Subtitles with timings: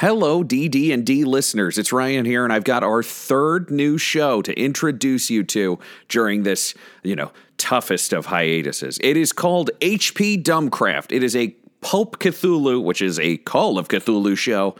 [0.00, 1.76] Hello, DD&D listeners.
[1.76, 6.44] It's Ryan here, and I've got our third new show to introduce you to during
[6.44, 6.72] this,
[7.02, 9.00] you know, toughest of hiatuses.
[9.02, 11.10] It is called HP Dumbcraft.
[11.10, 11.48] It is a
[11.80, 14.76] Pulp Cthulhu, which is a Call of Cthulhu show,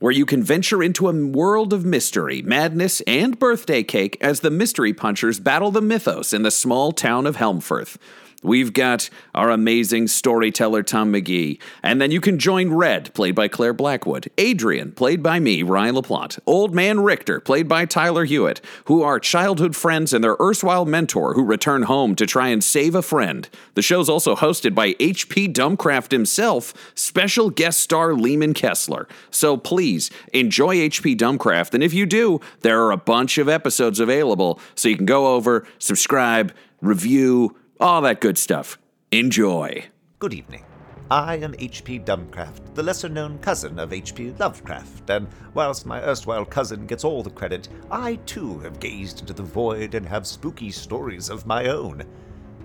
[0.00, 4.50] where you can venture into a world of mystery, madness, and birthday cake as the
[4.50, 7.96] mystery punchers battle the mythos in the small town of Helmfirth.
[8.42, 13.48] We've got our amazing storyteller Tom McGee, and then you can join Red, played by
[13.48, 18.60] Claire Blackwood, Adrian, played by me, Ryan LaPlante, Old Man Richter, played by Tyler Hewitt,
[18.84, 22.94] who are childhood friends and their erstwhile mentor who return home to try and save
[22.94, 23.48] a friend.
[23.74, 25.48] The show's also hosted by H.P.
[25.48, 29.08] Dumbcraft himself, special guest star Lehman Kessler.
[29.32, 31.16] So please enjoy H.P.
[31.16, 35.06] Dumbcraft, and if you do, there are a bunch of episodes available, so you can
[35.06, 38.78] go over, subscribe, review all that good stuff.
[39.12, 39.86] Enjoy.
[40.18, 40.64] Good evening.
[41.10, 42.00] I am H.P.
[42.00, 44.32] Dumbcraft, the lesser known cousin of H.P.
[44.38, 49.32] Lovecraft, and whilst my erstwhile cousin gets all the credit, I too have gazed into
[49.32, 52.02] the void and have spooky stories of my own.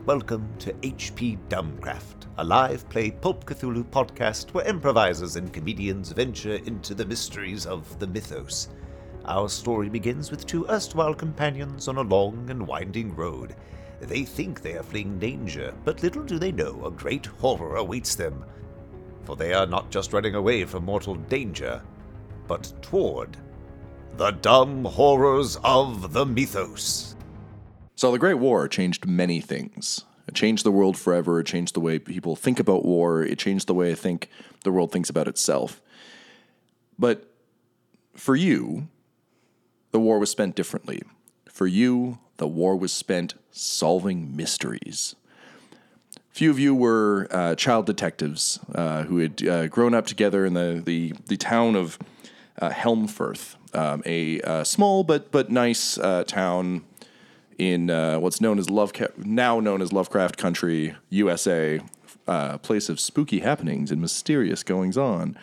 [0.06, 1.38] Welcome to H.P.
[1.48, 7.66] Dumbcraft, a live play Pulp Cthulhu podcast where improvisers and comedians venture into the mysteries
[7.66, 8.68] of the mythos.
[9.26, 13.56] Our story begins with two erstwhile companions on a long and winding road.
[14.06, 18.16] They think they are fleeing danger, but little do they know a great horror awaits
[18.16, 18.46] them.
[19.24, 21.82] For they are not just running away from mortal danger,
[22.48, 23.38] but toward
[24.18, 27.16] the dumb horrors of the mythos.
[27.96, 30.04] So the Great War changed many things.
[30.28, 31.40] It changed the world forever.
[31.40, 33.24] It changed the way people think about war.
[33.24, 34.30] It changed the way I think
[34.64, 35.82] the world thinks about itself.
[37.00, 37.32] But
[38.16, 38.88] for you,
[39.92, 41.02] the war was spent differently.
[41.50, 45.16] For you, the war was spent solving mysteries.
[46.34, 50.56] Few of you were uh, child detectives uh, who had uh, grown up together in
[50.56, 52.00] the, the, the town of
[52.60, 56.84] uh, Helmfirth, um, a uh, small but, but nice uh, town
[57.60, 57.90] in
[58.20, 61.80] what's known as Love now known as Lovecraft Country, USA,
[62.28, 65.38] a place of spooky happenings and mysterious goings on.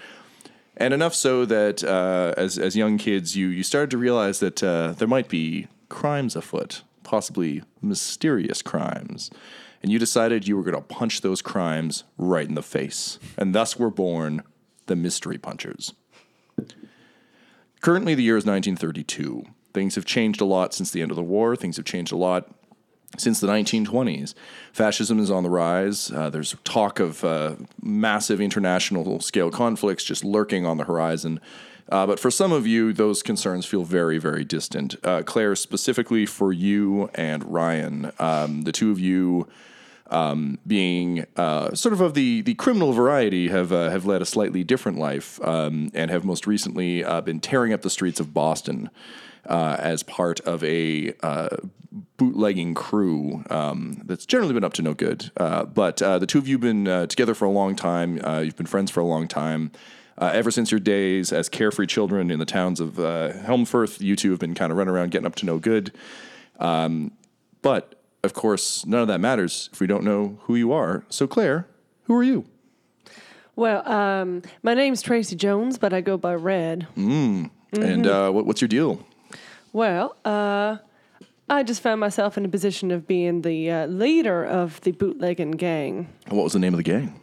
[0.76, 5.08] And enough so that as, as young kids, you, you started to realize that there
[5.08, 9.30] might be crimes afoot, possibly mysterious crimes.
[9.82, 13.18] And you decided you were going to punch those crimes right in the face.
[13.36, 14.42] And thus were born
[14.86, 15.92] the Mystery Punchers.
[17.80, 19.44] Currently, the year is 1932.
[19.72, 21.56] Things have changed a lot since the end of the war.
[21.56, 22.50] Things have changed a lot
[23.16, 24.34] since the 1920s.
[24.72, 26.10] Fascism is on the rise.
[26.10, 31.40] Uh, there's talk of uh, massive international scale conflicts just lurking on the horizon.
[31.90, 34.94] Uh, but for some of you, those concerns feel very, very distant.
[35.04, 39.48] Uh, Claire, specifically for you and Ryan, um, the two of you.
[40.12, 44.26] Um, being uh, sort of of the, the criminal variety, have uh, have led a
[44.26, 48.34] slightly different life, um, and have most recently uh, been tearing up the streets of
[48.34, 48.90] Boston
[49.46, 51.14] uh, as part of a
[52.16, 55.30] bootlegging crew um, that's generally been up to no good.
[55.36, 58.16] but the two of you have been together for a long time.
[58.42, 59.70] you've been friends for a long time.
[60.20, 64.14] Uh, ever since your days as carefree children in the towns of uh, Helmfirth, you
[64.14, 65.92] two have been kind of running around getting up to no good.
[66.58, 67.12] Um,
[67.62, 71.04] but of course, none of that matters if we don't know who you are.
[71.08, 71.66] So, Claire,
[72.04, 72.44] who are you?
[73.56, 76.86] Well, um, my name's Tracy Jones, but I go by Red.
[76.96, 77.50] Mm.
[77.72, 77.82] Mm-hmm.
[77.82, 79.06] And uh, what, what's your deal?
[79.72, 80.78] Well, uh,
[81.48, 85.52] I just found myself in a position of being the uh, leader of the bootlegging
[85.52, 86.08] gang.
[86.28, 87.18] What was the name of the gang?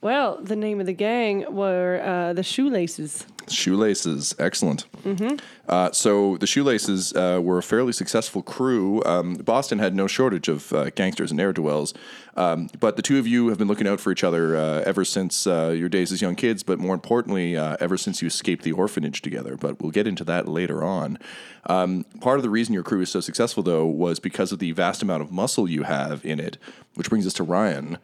[0.00, 3.26] Well, the name of the gang were uh, the Shoelaces.
[3.48, 4.84] Shoelaces, excellent.
[5.02, 5.36] Mm-hmm.
[5.68, 9.02] Uh, so the Shoelaces uh, were a fairly successful crew.
[9.04, 11.94] Um, Boston had no shortage of uh, gangsters and ne'er do wells,
[12.36, 15.04] um, but the two of you have been looking out for each other uh, ever
[15.04, 16.62] since uh, your days as young kids.
[16.62, 19.56] But more importantly, ever since you escaped the orphanage together.
[19.56, 21.18] But we'll get into that later on.
[21.66, 24.70] Um, part of the reason your crew is so successful, though, was because of the
[24.72, 26.56] vast amount of muscle you have in it.
[26.94, 27.98] Which brings us to Ryan.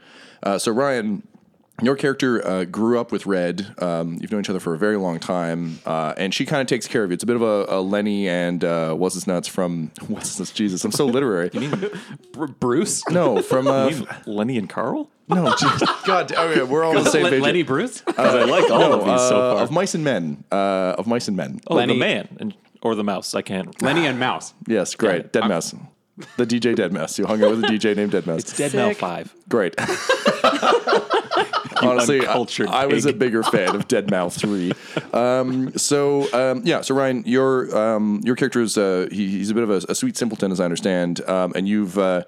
[0.58, 1.26] so Ryan
[1.82, 3.74] your character uh, grew up with Red.
[3.82, 6.66] Um, you've known each other for a very long time, uh, and she kind of
[6.66, 7.14] takes care of you.
[7.14, 10.50] It's a bit of a, a Lenny and uh, what's his nuts from what's this?
[10.50, 11.50] Jesus, I'm so literary.
[11.52, 11.90] you mean
[12.32, 13.06] Br- Bruce?
[13.08, 13.90] No, from uh,
[14.26, 15.10] Lenny and Carl.
[15.26, 15.54] No,
[16.06, 17.40] God, okay, we're all on the same page.
[17.42, 18.02] Lenny Bruce.
[18.06, 19.62] I like all no, of these so uh, far.
[19.62, 20.44] of mice and men.
[20.52, 21.60] Uh, of mice and men.
[21.66, 21.94] Oh, Lenny.
[21.94, 23.34] the man and or the mouse.
[23.34, 23.80] I can't.
[23.82, 24.54] Lenny and Mouse.
[24.68, 25.32] Yes, great.
[25.32, 25.74] Dead mouse.
[26.36, 27.18] The DJ Dead Mouse.
[27.18, 28.40] You hung out with a DJ named Dead Mouse.
[28.40, 29.34] It's Dead Mouse 5.
[29.48, 29.74] Great.
[31.82, 34.72] Honestly, I, I was a bigger fan of Dead Mouth Three.
[35.12, 39.54] Um, so um, yeah, so Ryan, your um, your character is uh, he, he's a
[39.54, 41.98] bit of a, a sweet simpleton, as I understand, um, and you've.
[41.98, 42.22] Uh,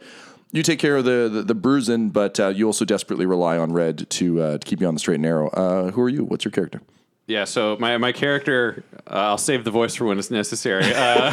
[0.52, 3.72] you take care of the the, the bruising, but uh, you also desperately rely on
[3.72, 5.48] Red to uh, to keep you on the straight and narrow.
[5.50, 6.25] Uh, who are you?
[6.25, 6.81] What's your character?
[7.28, 10.84] Yeah, so my, my character, uh, I'll save the voice for when it's necessary.
[10.94, 11.32] Uh,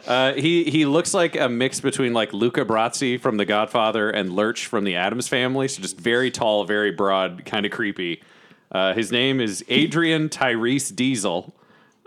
[0.06, 4.32] uh, he he looks like a mix between like Luca Brasi from The Godfather and
[4.32, 5.66] Lurch from the Addams Family.
[5.66, 8.22] So just very tall, very broad, kind of creepy.
[8.70, 11.52] Uh, his name is Adrian Tyrese Diesel,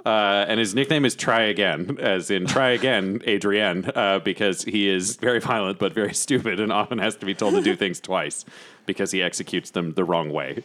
[0.05, 4.87] uh, and his nickname is Try Again, as in Try Again, Adrian, uh, because he
[4.87, 7.99] is very violent but very stupid and often has to be told to do things
[7.99, 8.45] twice
[8.85, 10.63] because he executes them the wrong way.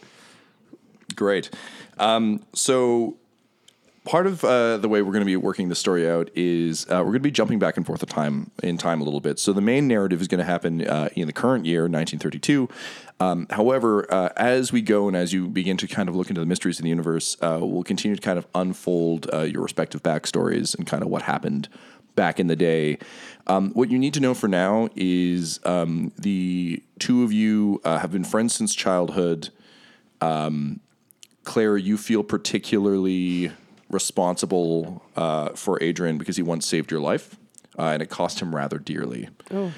[1.13, 1.49] Great.
[1.97, 3.17] Um, so
[4.05, 6.97] part of uh, the way we're going to be working the story out is uh,
[6.97, 9.39] we're going to be jumping back and forth of time in time a little bit.
[9.39, 12.69] So the main narrative is going to happen uh, in the current year, 1932.
[13.19, 16.39] Um, however, uh, as we go and as you begin to kind of look into
[16.39, 20.03] the mysteries of the universe, uh, we'll continue to kind of unfold uh, your respective
[20.03, 21.67] backstories and kind of what happened
[22.15, 22.97] back in the day.
[23.47, 28.11] Um, what you need to know for now is um, the two of you have
[28.11, 29.49] been friends since childhood.
[31.45, 33.51] Claire, you feel particularly
[33.89, 37.37] responsible uh, for Adrian because he once saved your life,
[37.79, 39.29] uh, and it cost him rather dearly.
[39.51, 39.71] Oh.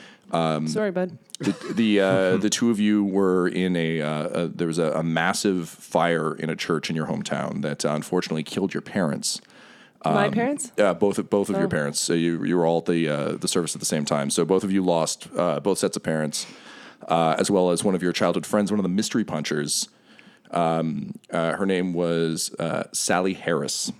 [0.65, 1.17] Sorry, bud.
[1.39, 4.91] The the, uh, the two of you were in a, uh, a there was a,
[4.93, 9.39] a massive fire in a church in your hometown that uh, unfortunately killed your parents.
[10.05, 10.71] My parents?
[10.77, 11.69] Uh, both of both of your Oh.
[11.69, 11.99] parents.
[11.99, 14.29] So you you were all at the uh, the service at the same time.
[14.29, 16.47] So both of you lost uh, both sets of parents,
[17.09, 19.89] uh, as well as one of your childhood friends, one of the mystery punchers.
[20.51, 23.91] Um, uh, her name was uh, Sally Harris.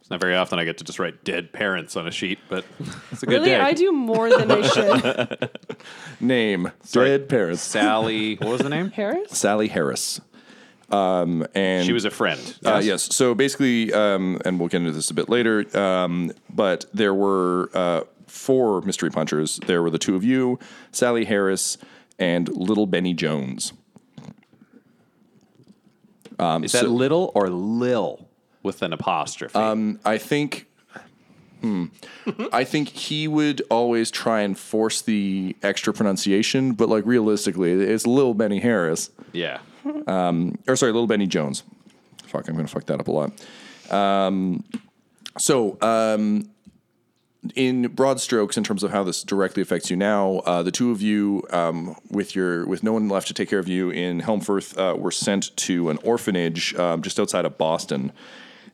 [0.00, 2.64] It's not very often I get to just write dead parents on a sheet, but
[3.10, 3.50] it's a good Really?
[3.50, 3.60] day.
[3.60, 5.50] I do more than I should.
[6.20, 7.08] Name Sorry.
[7.08, 7.62] dead parents.
[7.62, 8.90] Sally, what was the name?
[8.90, 9.30] Harris?
[9.36, 10.20] Sally Harris.
[10.90, 12.58] Um, and She was a friend.
[12.64, 13.14] Uh, yes.
[13.14, 17.70] So basically, um, and we'll get into this a bit later, um, but there were
[17.72, 19.58] uh, four mystery punchers.
[19.66, 20.58] There were the two of you,
[20.90, 21.78] Sally Harris,
[22.18, 23.72] and Little Benny Jones.
[26.42, 28.28] Um, Is that little or lil
[28.62, 29.54] with an apostrophe?
[29.54, 30.66] Um, I think.
[31.60, 31.86] Hmm.
[32.52, 38.04] I think he would always try and force the extra pronunciation, but like realistically, it's
[38.04, 39.10] Little Benny Harris.
[39.32, 39.58] yeah.
[39.84, 41.62] or sorry, Little Benny Jones.
[42.26, 43.32] Fuck, I'm gonna fuck that up a lot.
[43.92, 44.64] Um,
[45.38, 46.50] so, um,
[47.54, 50.90] in broad strokes, in terms of how this directly affects you now, uh, the two
[50.90, 54.20] of you, um, with your with no one left to take care of you in
[54.20, 58.12] Helmfirth, uh, were sent to an orphanage um, just outside of Boston,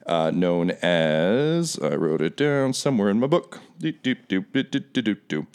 [0.06, 3.60] uh, known as I wrote it down somewhere in my book.
[3.80, 5.46] Doop, doop, doop.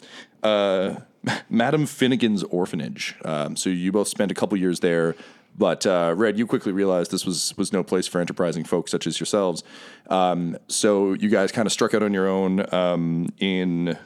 [0.42, 1.00] Uh,
[1.48, 3.14] Madam Finnegan's orphanage.
[3.24, 5.14] Um, so you both spent a couple years there,
[5.56, 9.06] but uh, Red, you quickly realized this was was no place for enterprising folks such
[9.06, 9.62] as yourselves.
[10.10, 13.96] Um, so you guys kind of struck out on your own um, in.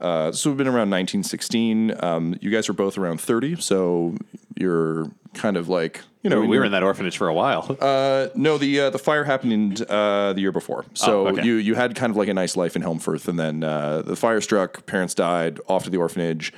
[0.00, 1.94] Uh, would have been around 1916.
[2.04, 4.16] Um, you guys were both around 30, so
[4.56, 7.76] you're kind of like you know we were you're- in that orphanage for a while.
[7.80, 10.84] uh, no, the uh, the fire happened uh, the year before.
[10.94, 11.44] So Oh, okay.
[11.46, 14.16] you you had kind of like a nice life in Helmfirth, and then uh, the
[14.16, 14.84] fire struck.
[14.86, 15.60] Parents died.
[15.68, 16.52] Off to the orphanage.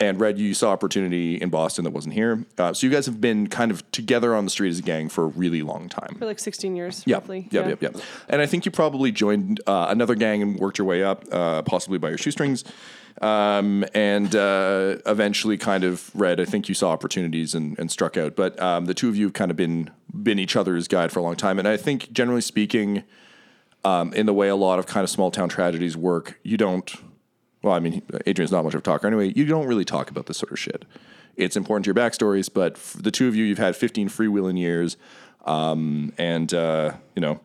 [0.00, 2.44] And Red, you saw opportunity in Boston that wasn't here.
[2.58, 5.08] Uh, so you guys have been kind of together on the street as a gang
[5.08, 6.16] for a really long time.
[6.18, 7.48] For like 16 years, Yep, roughly.
[7.50, 7.96] Yep, yep, yep.
[8.28, 11.62] And I think you probably joined uh, another gang and worked your way up, uh,
[11.62, 12.64] possibly by your shoestrings.
[13.22, 18.16] Um, and uh, eventually kind of Red, I think you saw opportunities and, and struck
[18.16, 18.34] out.
[18.34, 21.20] But um, the two of you have kind of been been each other's guide for
[21.20, 21.58] a long time.
[21.58, 23.04] And I think generally speaking,
[23.84, 26.92] um, in the way a lot of kind of small town tragedies work, you don't
[27.64, 29.32] well, I mean, Adrian's not much of a talker anyway.
[29.34, 30.84] You don't really talk about this sort of shit.
[31.34, 34.98] It's important to your backstories, but the two of you, you've had 15 freewheeling years,
[35.46, 37.40] um, and uh, you know,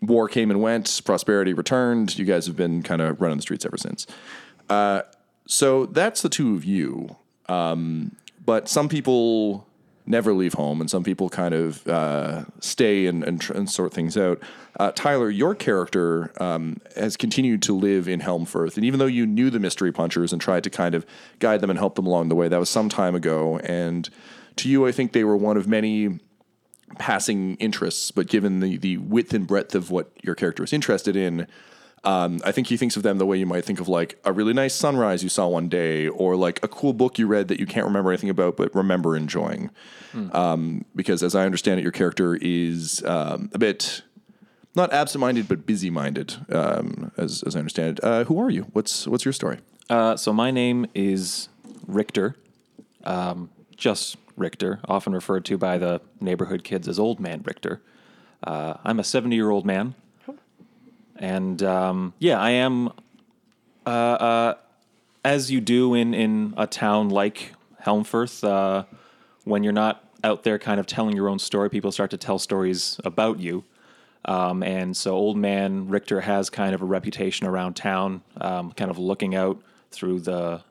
[0.00, 2.16] war came and went, prosperity returned.
[2.16, 4.06] You guys have been kind of running the streets ever since.
[4.70, 5.02] Uh,
[5.46, 7.16] so that's the two of you.
[7.48, 8.14] Um,
[8.44, 9.65] but some people
[10.06, 14.16] never leave home, and some people kind of uh, stay and, and, and sort things
[14.16, 14.40] out.
[14.78, 19.26] Uh, Tyler, your character um, has continued to live in Helmfirth, and even though you
[19.26, 21.04] knew the mystery punchers and tried to kind of
[21.38, 23.58] guide them and help them along the way, that was some time ago.
[23.58, 24.08] And
[24.56, 26.20] to you, I think they were one of many
[26.98, 31.16] passing interests, but given the the width and breadth of what your character is interested
[31.16, 31.46] in,
[32.04, 34.32] um, I think he thinks of them the way you might think of like a
[34.32, 37.58] really nice sunrise you saw one day, or like a cool book you read that
[37.58, 39.70] you can't remember anything about but remember enjoying.
[40.32, 44.02] Um, because as I understand it, your character is um, a bit
[44.74, 48.04] not absent-minded, but busy-minded, um, as as I understand it.
[48.04, 48.62] Uh, who are you?
[48.72, 49.58] What's what's your story?
[49.90, 51.48] Uh, so my name is
[51.86, 52.36] Richter,
[53.04, 57.82] um, just Richter, often referred to by the neighborhood kids as Old Man Richter.
[58.42, 59.94] Uh, I'm a 70 year old man,
[61.18, 62.88] and um, yeah, I am.
[63.86, 64.54] Uh, uh,
[65.24, 67.52] as you do in in a town like
[67.84, 68.84] Helmfirth, uh,
[69.44, 72.38] when you're not out there kind of telling your own story, people start to tell
[72.38, 73.64] stories about you.
[74.24, 78.90] Um, and so Old Man Richter has kind of a reputation around town, um, kind
[78.90, 80.62] of looking out through the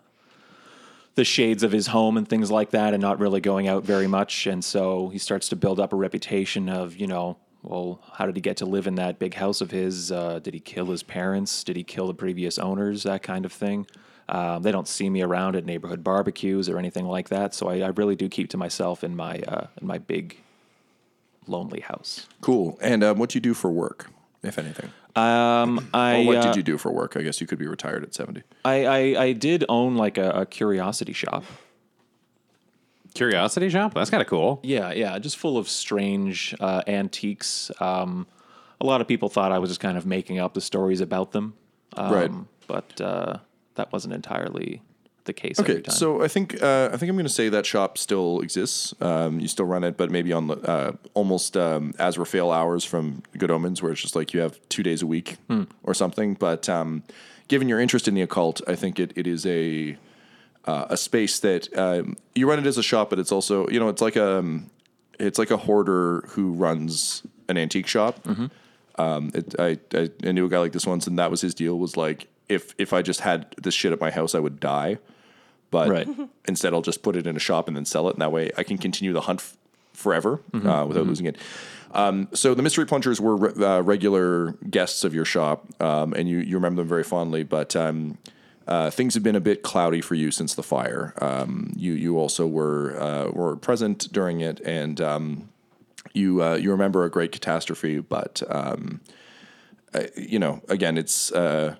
[1.15, 4.07] the shades of his home and things like that, and not really going out very
[4.07, 4.45] much.
[4.47, 8.35] And so he starts to build up a reputation of, you know, well, how did
[8.35, 10.11] he get to live in that big house of his?
[10.11, 11.63] Uh, did he kill his parents?
[11.63, 13.03] Did he kill the previous owners?
[13.03, 13.87] That kind of thing.
[14.27, 17.81] Um, they don't see me around at neighborhood barbecues or anything like that, so I,
[17.81, 20.37] I really do keep to myself in my uh, in my big
[21.47, 22.27] lonely house.
[22.41, 22.77] Cool.
[22.81, 24.09] And um, what do you do for work,
[24.41, 24.89] if anything?
[25.15, 27.15] Um, I Or what uh, did you do for work?
[27.15, 28.41] I guess you could be retired at seventy.
[28.65, 31.43] I, I, I did own like a, a curiosity shop.
[33.15, 33.93] Curiosity shop?
[33.95, 34.59] That's kind of cool.
[34.61, 37.71] Yeah, yeah, just full of strange uh, antiques.
[37.79, 38.27] Um,
[38.79, 41.31] a lot of people thought I was just kind of making up the stories about
[41.31, 41.55] them,
[41.97, 42.31] um, Right.
[42.67, 43.37] But uh,
[43.75, 44.81] that wasn't entirely
[45.25, 45.59] the case.
[45.59, 45.95] Okay, every time.
[45.95, 48.93] so I think uh, I think I'm going to say that shop still exists.
[49.01, 53.23] Um, you still run it, but maybe on the uh, almost um, Aziraphale hours from
[53.37, 55.37] Good Omens, where it's just like you have two days a week
[55.83, 56.33] or something.
[56.33, 57.03] But um,
[57.47, 59.95] given your interest in the occult, I think it, it is a
[60.65, 63.79] uh, a space that um, you run it as a shop, but it's also you
[63.79, 64.69] know it's like a um,
[65.19, 68.19] it's like a hoarder who runs an antique shop.
[68.97, 71.53] Um, it, I, I I knew a guy like this once, and that was his
[71.53, 71.77] deal.
[71.77, 74.97] Was like if if I just had this shit at my house, I would die.
[75.71, 76.07] But Right.
[76.47, 78.51] instead, I'll just put it in a shop and then sell it, and that way
[78.57, 79.57] I can continue the hunt f-
[79.93, 81.37] forever uh, without losing it.
[81.91, 86.29] Um, so the mystery plungers were re- uh, regular guests of your shop, um, and
[86.29, 87.43] you you remember them very fondly.
[87.43, 88.17] But um,
[88.67, 91.13] uh, things have been a bit cloudy for you since the fire.
[91.19, 95.49] Um, you you also were uh, were present during it, and um,
[96.13, 97.99] you uh, you remember a great catastrophe.
[97.99, 99.01] But um,
[99.93, 101.31] uh, you know, again, it's.
[101.31, 101.75] Uh,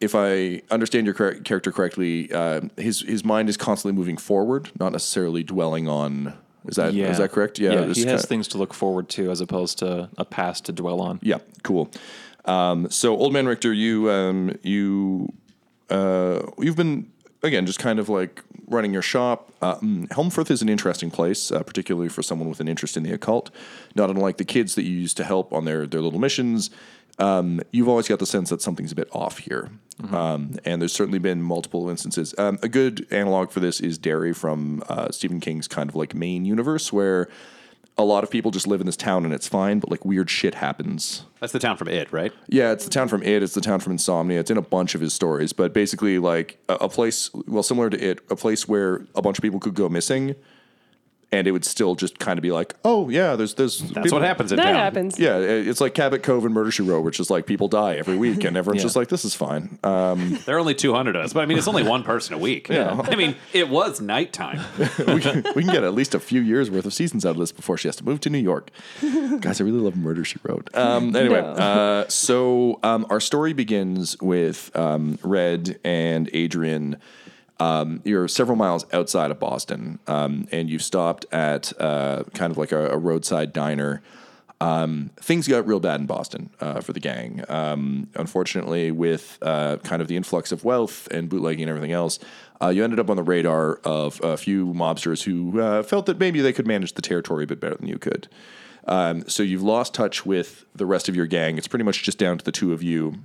[0.00, 4.90] if I understand your character correctly, uh, his his mind is constantly moving forward, not
[4.90, 6.34] necessarily dwelling on.
[6.66, 7.60] Is that is yeah, that correct?
[7.60, 10.64] Yeah, just he has kinda- things to look forward to as opposed to a past
[10.66, 11.20] to dwell on.
[11.22, 11.88] Yeah, cool.
[12.44, 15.32] Um, so, old man Richter, you um, you
[15.92, 17.10] uh, you've been
[17.42, 19.52] again just kind of like running your shop.
[19.60, 23.12] Um, Helmfirth is an interesting place, uh, particularly for someone with an interest in the
[23.12, 23.50] occult.
[23.94, 26.70] Not unlike the kids that you used to help on their their little missions.
[27.18, 29.68] Um, you've always got the sense that something's a bit off here,
[30.12, 32.34] um, and there's certainly been multiple instances.
[32.38, 36.14] Um, a good analog for this is Derry from uh, Stephen King's kind of like
[36.14, 37.28] main universe, where
[37.98, 40.30] a lot of people just live in this town and it's fine, but like weird
[40.30, 42.32] shit happens That's the town from It, right?
[42.48, 43.42] yeah, it's the town from It.
[43.42, 44.40] It's the town from Insomnia.
[44.40, 47.90] It's in a bunch of his stories, but basically, like a, a place, well, similar
[47.90, 50.34] to It, a place where a bunch of people could go missing,
[51.32, 54.22] and it would still just kind of be like, oh yeah, there's there's That's what
[54.22, 54.74] happens in That town.
[54.74, 55.18] happens.
[55.18, 58.16] Yeah, it's like Cabot Cove and Murder She Wrote, which is like people die every
[58.16, 58.86] week, and everyone's Yeah.
[58.86, 59.78] just like, this is fine.
[59.82, 62.38] Um, There are only 200 of us, but I mean, it's only one person a
[62.38, 62.68] week.
[62.68, 63.00] Yeah.
[63.04, 64.60] I mean, it was nighttime.
[64.98, 67.38] we, can, we can get at least a few years worth of seasons out of
[67.38, 68.70] this before she has to move to New York.
[69.40, 70.68] Guys, I really love Murder She Wrote.
[70.74, 71.46] Um, anyway, No.
[71.48, 76.96] uh, so um, our story begins with um, Red and Adrian.
[77.62, 82.58] Um, you're several miles outside of Boston, um, and you've stopped at uh, kind of
[82.58, 84.02] like a, a roadside diner.
[84.60, 87.44] Um, things got real bad in Boston uh, for the gang.
[87.48, 92.18] Um, unfortunately, with uh, kind of the influx of wealth and bootlegging and everything else,
[92.60, 96.18] uh, you ended up on the radar of a few mobsters who uh, felt that
[96.18, 98.28] maybe they could manage the territory a bit better than you could.
[98.88, 101.58] Um, so you've lost touch with the rest of your gang.
[101.58, 103.18] It's pretty much just down to the two of you.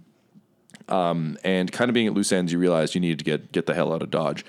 [0.89, 3.65] Um, and kind of being at loose ends, you realized you needed to get get
[3.65, 4.45] the hell out of Dodge.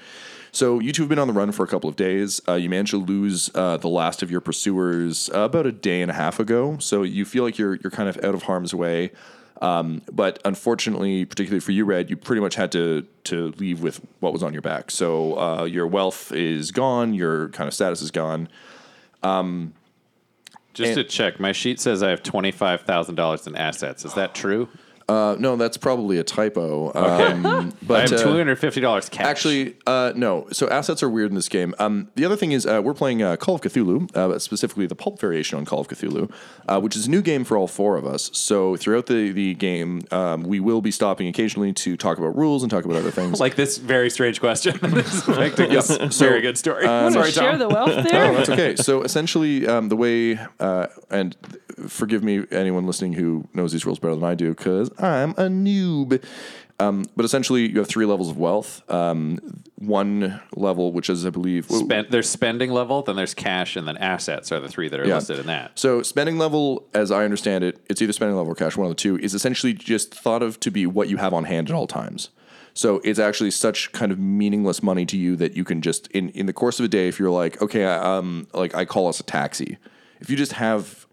[0.52, 2.40] So you two have been on the run for a couple of days.
[2.48, 6.00] Uh, you managed to lose uh, the last of your pursuers uh, about a day
[6.00, 6.78] and a half ago.
[6.78, 9.12] So you feel like you're you're kind of out of harm's way.
[9.60, 14.00] Um, but unfortunately, particularly for you, Red, you pretty much had to to leave with
[14.20, 14.90] what was on your back.
[14.90, 17.12] So uh, your wealth is gone.
[17.14, 18.48] Your kind of status is gone.
[20.74, 24.04] Just And- to check, my sheet says I have $25,000 in assets.
[24.04, 24.68] Is that true?
[25.08, 26.92] Uh, no, that's probably a typo.
[26.94, 29.24] Um, but I have uh, $250 cash.
[29.26, 30.46] Actually, uh, no.
[30.52, 31.74] So assets are weird in this game.
[31.78, 34.94] Um, the other thing is uh, we're playing uh, Call of Cthulhu, uh, specifically the
[34.94, 36.30] pulp variation on Call of Cthulhu,
[36.68, 38.30] uh, which is a new game for all four of us.
[38.34, 42.62] So throughout the the game, um, we will be stopping occasionally to talk about rules
[42.62, 43.40] and talk about other things.
[43.46, 44.78] like this very strange question.
[44.82, 46.86] this is affecting this very good story.
[46.86, 47.58] Want to Sorry, share Tom.
[47.60, 48.32] the wealth Oh, there?
[48.34, 48.76] that's okay.
[48.76, 51.34] So essentially, um, the way uh, and
[51.86, 55.48] forgive me, anyone listening who knows these rules better than I do, because I'm a
[55.48, 56.22] noob.
[56.80, 58.88] Um, but essentially, you have three levels of wealth.
[58.88, 59.40] Um,
[59.74, 63.96] one level, which is, I believe, Spend, there's spending level, then there's cash, and then
[63.96, 65.16] assets are the three that are Yeah.
[65.16, 65.72] listed in that.
[65.74, 68.90] So spending level, as I understand it, it's either spending level or cash, one of
[68.92, 71.74] the two, is essentially just thought of to be what you have on hand at
[71.74, 72.28] all times.
[72.74, 76.28] So it's actually such kind of meaningless money to you that you can just in
[76.28, 79.08] in the course of a day, if you're like, okay, I, um, like I call
[79.08, 79.78] us a taxi.
[80.20, 81.07] If you just have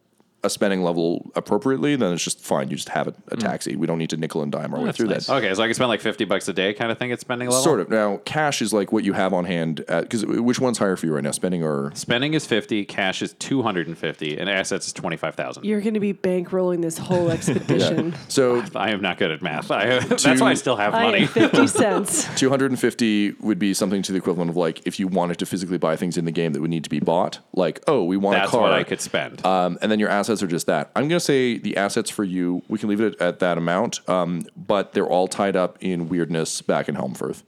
[0.46, 2.70] a spending level appropriately, then it's just fine.
[2.70, 3.76] You just have a, a taxi.
[3.76, 5.30] We don't need to nickel and dime our way through that.
[5.30, 7.50] Okay, so I can spend like 50 bucks a day kind of thing at spending
[7.50, 7.64] level?
[7.64, 7.90] Sort of.
[7.90, 9.84] Now, cash is like what you have on hand.
[9.88, 13.34] Because which one's higher for you right now, spending or Spending is 50, cash is
[13.34, 15.64] 250, and assets is 25,000.
[15.66, 18.16] You're going to be bankrolling this whole expedition.
[18.28, 19.72] so I am not good at math.
[19.72, 21.22] I, that's why I still have I money.
[21.24, 22.28] am 50 cents.
[22.40, 25.96] 250 would be something to the equivalent of like if you wanted to physically buy
[25.96, 27.40] things in the game that would need to be bought.
[27.54, 28.62] Like, oh, we want That's a car.
[28.62, 29.46] what I could spend.
[29.46, 30.92] Um, and then your assets are just that.
[30.96, 33.58] I'm going to say the assets for you, we can leave it at, at that
[33.58, 37.44] amount, um, but they're all tied up in weirdness back in Helmfirth.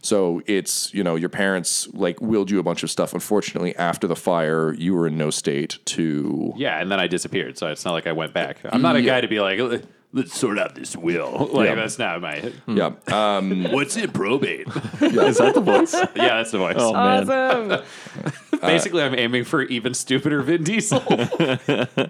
[0.00, 3.14] So it's, you know, your parents like willed you a bunch of stuff.
[3.14, 6.52] Unfortunately, after the fire, you were in no state to.
[6.56, 8.58] yeah, and then I disappeared, so it's not like I went back.
[8.64, 9.14] I'm not a Yeah.
[9.14, 11.48] guy to be like, "Let- let's sort out this will.
[11.52, 11.74] Like, Yeah.
[11.76, 12.52] that's not my.
[12.66, 12.92] Yeah.
[13.08, 14.66] Um, What's in probate?
[15.00, 15.92] Is that the voice?
[16.14, 16.76] yeah, that's the voice.
[16.78, 17.30] Oh, man.
[17.72, 17.84] Awesome.
[18.60, 21.00] Basically, I'm aiming for even stupider Vin Diesel.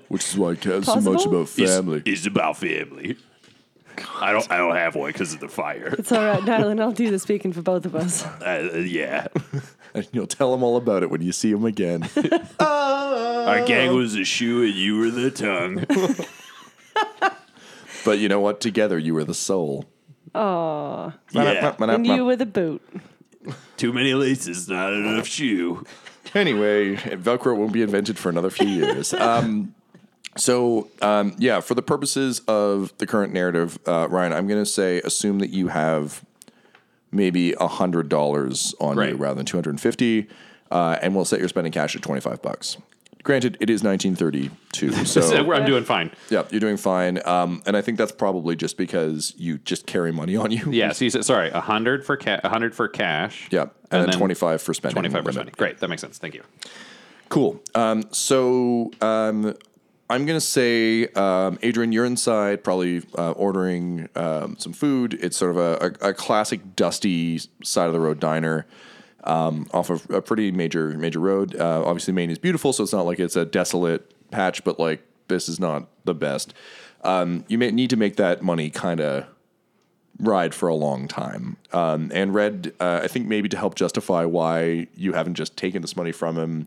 [0.09, 1.37] which is why I care so much Possible?
[1.37, 2.02] about family.
[2.07, 3.17] It's about family.
[4.21, 4.49] I don't.
[4.50, 5.95] I don't have one because of the fire.
[5.99, 6.81] It's all right, Natalie.
[6.81, 8.25] I'll do the speaking for both of us.
[8.25, 9.26] Uh, yeah,
[9.93, 12.09] And you'll tell them all about it when you see them again.
[12.61, 15.85] our gang was a shoe, and you were the tongue.
[18.09, 18.59] But you know what?
[18.62, 19.85] Together, you were the soul.
[20.35, 21.12] Aw.
[21.33, 22.81] yeah, And you with a boot.
[23.77, 25.85] too many laces, not enough shoe.
[26.35, 29.12] Anyway, Velcro won't be invented for another few years.
[29.21, 29.75] Um,
[30.38, 34.71] so, um, yeah, for the purposes of the current narrative, uh, Ryan, I'm going to
[34.71, 36.25] say assume that you have
[37.11, 40.29] maybe hundred dollars on you rather than 250,
[40.71, 42.79] uh, and we'll set your spending cash at 25 bucks.
[43.24, 46.11] Granted, it is 1932, So so I'm doing fine.
[46.31, 47.20] yeah, you're doing fine.
[47.26, 50.70] Um, and I think that's probably just because you just carry money on you.
[50.70, 53.48] Yeah, so you said sorry, a hundred for ca- a hundred for cash.
[53.50, 54.94] Yeah, and, then, 25 for spending.
[54.94, 55.35] Twenty five limit.
[55.46, 55.57] percent.
[55.57, 56.18] Great, that makes sense.
[56.18, 56.42] Thank you.
[57.28, 57.61] Cool.
[57.74, 59.54] Um, so um,
[60.09, 65.12] I'm going to say, um, Adrian, you're inside, probably uh, ordering um, some food.
[65.20, 68.66] It's sort of a, a, a classic dusty side of the road diner.
[69.29, 71.55] Um, off of a pretty major major road.
[71.55, 75.03] Uh, obviously, Maine is beautiful, so it's not like it's a desolate patch, but like
[75.29, 76.55] this is not the best.
[77.03, 79.27] Um, you may need to make that money kind of
[80.19, 81.57] ride for a long time.
[81.73, 85.83] Um, and Red, uh, I think maybe to help justify why you haven't just taken
[85.83, 86.67] this money from him,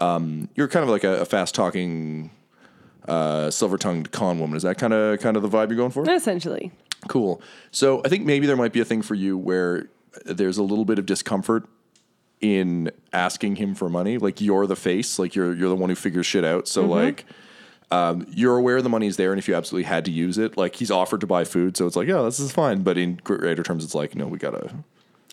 [0.00, 2.30] um, you're kind of like a, a fast talking,
[3.08, 4.56] uh, silver tongued con woman.
[4.56, 6.08] Is that kind of kind of the vibe you're going for?
[6.10, 6.72] Essentially.
[7.08, 7.40] Cool.
[7.70, 9.88] So I think maybe there might be a thing for you where
[10.24, 11.66] there's a little bit of discomfort
[12.44, 14.18] in asking him for money.
[14.18, 16.68] Like you're the face, like you're you're the one who figures shit out.
[16.68, 17.24] So like
[17.90, 20.76] um, you're aware the money's there, and if you absolutely had to use it, like
[20.76, 22.82] he's offered to buy food, so it's like, yeah, this is fine.
[22.82, 24.70] But in greater terms, it's like, no, we gotta.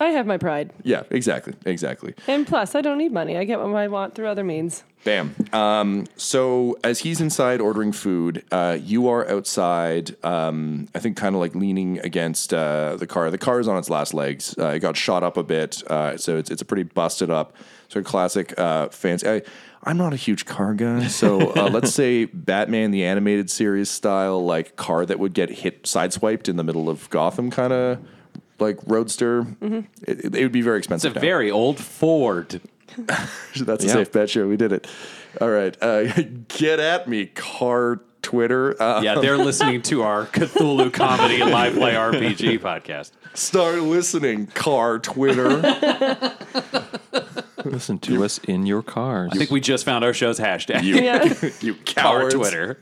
[0.01, 0.71] I have my pride.
[0.81, 2.15] Yeah, exactly, exactly.
[2.27, 3.37] And plus, I don't need money.
[3.37, 4.83] I get what I want through other means.
[5.03, 5.35] Bam.
[5.53, 10.15] Um, so as he's inside ordering food, uh, you are outside.
[10.25, 13.29] Um, I think kind of like leaning against uh, the car.
[13.29, 14.55] The car is on its last legs.
[14.57, 17.55] Uh, it got shot up a bit, uh, so it's it's a pretty busted up,
[17.87, 19.29] sort of classic uh, fancy.
[19.29, 19.41] I,
[19.83, 24.43] I'm not a huge car guy, so uh, let's say Batman the animated series style,
[24.43, 27.99] like car that would get hit sideswiped in the middle of Gotham, kind of
[28.61, 29.45] like roadster.
[29.61, 31.11] It, it would be very expensive.
[31.11, 31.21] It's a now.
[31.21, 32.61] very old Ford.
[32.97, 33.93] That's a Yeah.
[33.93, 34.29] safe bet.
[34.29, 34.87] Sure, we did it.
[35.39, 36.03] All right, uh,
[36.49, 38.81] get at me, car Twitter.
[38.81, 43.11] Uh, Yeah, they're listening to our Cthulhu comedy live play RPG podcast.
[43.33, 45.49] start listening, car Twitter.
[47.63, 49.31] Listen to us in your cars.
[49.33, 50.83] I think we just found our show's hashtag.
[50.83, 51.33] you, Yeah.
[51.61, 52.29] you Car.
[52.29, 52.75] Twitter.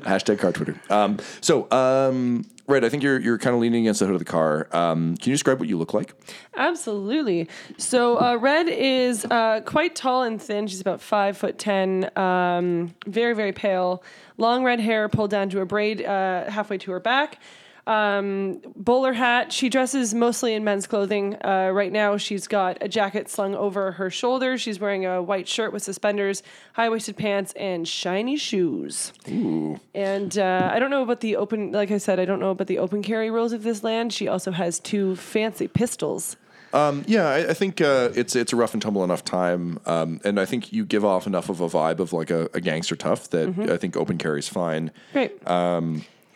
[0.00, 0.74] Hashtag car Twitter.
[0.90, 4.18] Um, so, um, right, I think you're you're kind of leaning against the hood of
[4.18, 4.68] the car.
[4.72, 6.14] Um, can you describe what you look like?
[6.56, 7.48] Absolutely.
[7.76, 10.66] So uh, Red is uh, quite tall and thin.
[10.66, 12.10] She's about five foot ten.
[12.16, 14.02] Um, very very pale.
[14.36, 17.38] Long red hair pulled down to a braid uh, halfway to her back.
[17.88, 19.52] Um, bowler hat.
[19.52, 21.36] She dresses mostly in men's clothing.
[21.42, 24.58] Uh, right now, she's got a jacket slung over her shoulder.
[24.58, 26.42] She's wearing a white shirt with suspenders,
[26.74, 29.12] high waisted pants, and shiny shoes.
[29.30, 29.80] Ooh.
[29.94, 32.66] And uh, I don't know about the open, like I said, I don't know about
[32.66, 34.12] the open carry rules of this land.
[34.12, 36.36] She also has two fancy pistols
[36.74, 40.20] Um, yeah, I, I think uh, it's it's a rough and tumble enough time, um,
[40.22, 42.94] and I think you give off enough of a vibe of like a, a gangster
[42.96, 43.72] tough that Mm-hmm.
[43.72, 44.90] I think open carry is fine.
[45.14, 45.32] Great.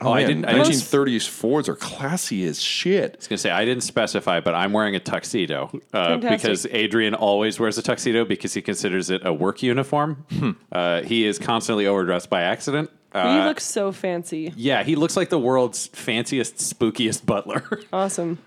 [0.05, 0.45] Oh, I didn't.
[0.47, 3.13] I didn't 1930s Fords are classy as shit.
[3.15, 6.31] I was gonna say I didn't specify, but I'm wearing a tuxedo uh, Fantastic.
[6.31, 10.25] because Adrian always wears a tuxedo because he considers it a work uniform.
[10.73, 12.91] Uh, he is constantly overdressed by accident.
[13.15, 14.53] you Uh, look so fancy.
[14.57, 17.63] yeah, he looks like the world's fanciest, spookiest butler.
[17.93, 18.39] Awesome.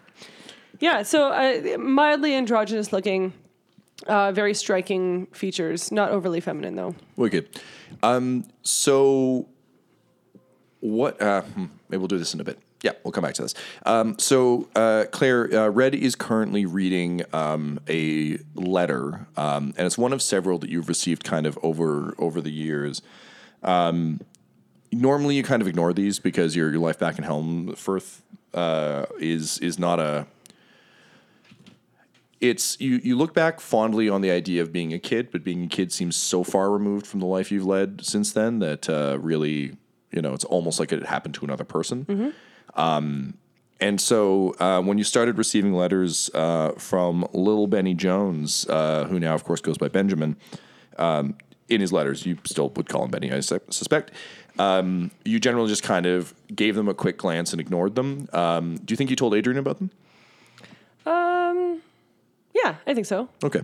[0.80, 3.32] Yeah, so uh, mildly androgynous looking,
[4.08, 5.90] uh, very striking features.
[5.92, 6.96] Not overly feminine though.
[7.16, 7.48] Wicked.
[8.04, 9.48] Um, so,
[10.86, 11.22] what?
[11.22, 12.60] Uh, hmm, maybe we'll do this in a bit.
[12.82, 13.56] Yeah, we'll come back to this.
[13.86, 19.98] Um, so, uh, Claire, uh, Red is currently reading um, a letter, um, and it's
[19.98, 23.02] one of several that you've received kind of over over the years.
[23.64, 24.20] Um,
[24.92, 28.22] normally, you kind of ignore these because your your life back in Helmfirth
[28.54, 30.28] uh, is is not a
[32.42, 35.64] it's you you look back fondly on the idea of being a kid, but being
[35.64, 39.18] a kid seems so far removed from the life you've led since then that uh,
[39.20, 39.78] really,
[40.16, 42.34] you know, it's almost like it happened to another person.
[42.76, 43.38] Um,
[43.80, 49.20] and so uh, when you started receiving letters uh, from little Benny Jones, uh, who
[49.20, 50.38] now of course goes by Benjamin,
[50.98, 51.36] um,
[51.68, 54.12] in his letters, you still would call him Benny, I su- suspect.
[54.58, 58.30] Um, you generally just kind of gave them a quick glance and ignored them.
[58.32, 59.90] Um, do you think you told Adrian about them?
[61.06, 61.82] Um,
[62.54, 63.28] yeah, I think so.
[63.44, 63.62] Okay.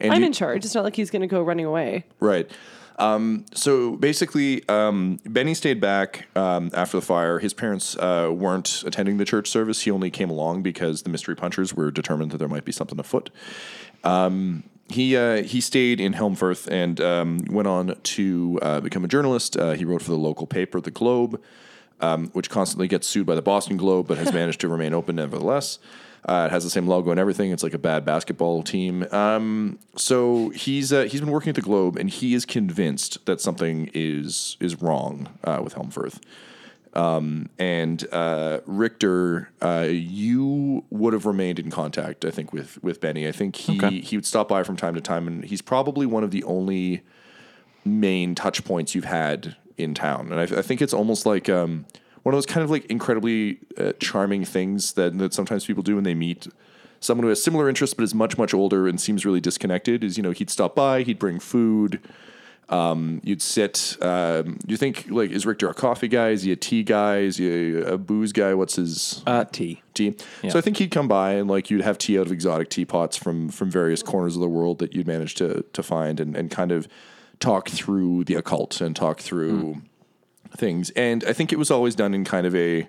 [0.00, 0.64] And I'm you- in charge.
[0.64, 2.04] It's not like he's going to go running away.
[2.20, 2.50] Right.
[2.98, 7.38] Um, so basically, um, Benny stayed back um, after the fire.
[7.38, 9.82] His parents uh, weren't attending the church service.
[9.82, 12.98] He only came along because the mystery punchers were determined that there might be something
[12.98, 13.30] afoot.
[14.04, 19.08] Um, he uh, he stayed in Helmfirth and um, went on to uh, become a
[19.08, 19.56] journalist.
[19.56, 21.40] Uh, he wrote for the local paper, The Globe,
[22.00, 25.16] um, which constantly gets sued by the Boston Globe, but has managed to remain open
[25.16, 25.78] nevertheless.
[26.24, 27.50] Uh, it has the same logo and everything.
[27.50, 29.06] It's like a bad basketball team.
[29.10, 33.40] Um, so he's uh, he's been working at the Globe, and he is convinced that
[33.40, 36.20] something is is wrong uh, with Helmfirth.
[36.94, 43.00] Um, and uh, Richter, uh, you would have remained in contact, I think, with with
[43.00, 43.26] Benny.
[43.26, 46.22] I think he he would stop by from time to time, and he's probably one
[46.22, 47.02] of the only
[47.84, 50.30] main touch points you've had in town.
[50.30, 51.86] And I, I think it's almost like um,
[52.22, 55.94] one of those kind of like incredibly uh, charming things that that sometimes people do
[55.96, 56.46] when they meet
[57.00, 60.04] someone who has similar interests but is much much older and seems really disconnected.
[60.04, 62.00] Is you know he'd stop by, he'd bring food.
[62.68, 63.98] Um, you'd sit.
[64.00, 66.30] Um, do you think like is Richter a coffee guy?
[66.30, 67.18] Is he a tea guy?
[67.18, 68.54] Is he a, a booze guy?
[68.54, 69.82] What's his Uh, tea.
[69.92, 70.14] tea?
[70.48, 73.16] So I think he'd come by and like you'd have tea out of exotic teapots
[73.16, 76.50] from from various corners of the world that you'd manage to to find and and
[76.50, 76.88] kind of
[77.40, 79.82] talk through the occult and talk through
[80.56, 80.90] things.
[80.90, 82.88] And I think it was always done in kind of a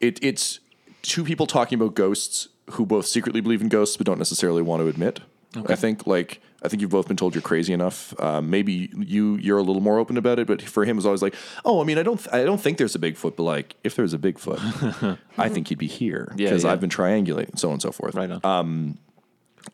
[0.00, 0.60] it it's
[1.02, 4.82] two people talking about ghosts who both secretly believe in ghosts but don't necessarily want
[4.82, 5.20] to admit.
[5.68, 8.18] I think like I think you've both been told you're crazy enough.
[8.20, 11.06] Um, maybe you you're a little more open about it, but for him it was
[11.06, 13.74] always like, oh, I mean, I don't I don't think there's a Bigfoot, but like
[13.82, 16.72] if there's a Bigfoot, I think he'd be here because yeah.
[16.72, 18.14] I've been triangulating, so on and so forth.
[18.14, 18.98] Right on.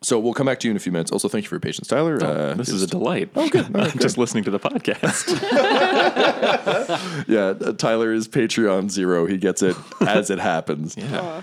[0.02, 1.10] So we'll come back to you in a few minutes.
[1.12, 2.22] Also, thank you for your patience, Tyler.
[2.22, 3.30] uh, this is a delight.
[3.36, 3.72] Oh, good.
[4.00, 5.26] Just listening to the podcast.
[7.28, 7.54] yeah.
[7.68, 9.26] uh, Tyler is Patreon zero.
[9.26, 10.96] He gets it as it happens.
[10.96, 11.42] Yeah.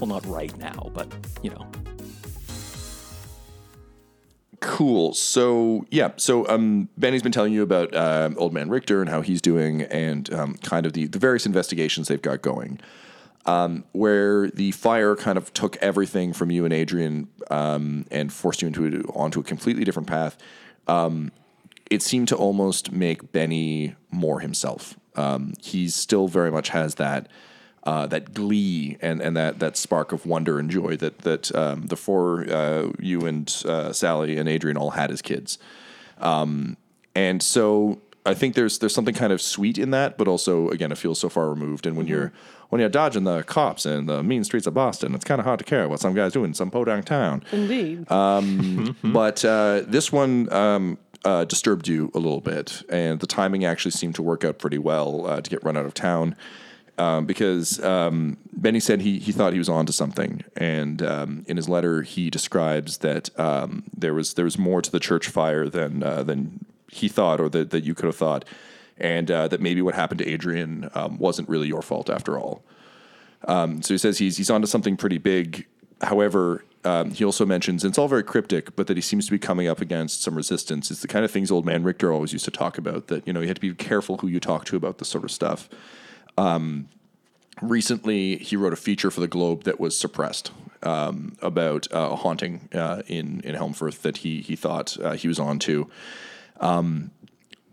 [0.00, 1.66] Well, not right now, but you know.
[4.60, 5.12] Cool.
[5.12, 6.12] So yeah.
[6.16, 9.82] So um, Benny's been telling you about um, Old Man Richter and how he's doing,
[9.82, 12.80] and um, kind of the the various investigations they've got going.
[13.46, 18.60] Um, where the fire kind of took everything from you and Adrian um, and forced
[18.60, 20.36] you into a, onto a completely different path.
[20.86, 21.32] Um,
[21.90, 24.94] it seemed to almost make Benny more himself.
[25.16, 27.28] Um, he still very much has that
[27.84, 31.86] uh, that glee and, and that, that spark of wonder and joy that that um,
[31.86, 35.58] the four uh, you and uh, Sally and Adrian all had as kids.
[36.18, 36.76] Um,
[37.14, 40.92] and so I think there's there's something kind of sweet in that, but also again
[40.92, 41.86] it feels so far removed.
[41.86, 42.32] And when you're
[42.68, 45.58] when you're dodging the cops in the mean streets of Boston, it's kind of hard
[45.58, 47.42] to care what some guys doing in some podunk town.
[47.52, 48.10] Indeed.
[49.02, 53.90] But uh, this one um, uh, disturbed you a little bit, and the timing actually
[53.92, 56.36] seemed to work out pretty well uh, to get run out of town.
[57.00, 61.56] Um, because um, Benny said he he thought he was onto something, and um, in
[61.56, 65.66] his letter he describes that um, there was there was more to the church fire
[65.66, 68.44] than uh, than he thought or that that you could have thought,
[68.98, 72.62] and uh, that maybe what happened to Adrian um, wasn't really your fault after all.
[73.48, 75.66] Um, so he says he's he's onto something pretty big.
[76.02, 76.64] However,
[77.12, 79.68] he also mentions, and it's all very cryptic, but that he seems to be coming
[79.68, 80.90] up against some resistance.
[80.90, 83.06] It's the kind of things old man Richter always used to talk about.
[83.06, 85.24] That you know you have to be careful who you talk to about this sort
[85.24, 85.70] of stuff.
[86.40, 86.88] Um,
[87.60, 92.16] recently, he wrote a feature for the Globe that was suppressed um, about uh, a
[92.16, 95.90] haunting uh, in in Helmfirth that he he thought uh, he was on to.
[96.60, 97.10] Um,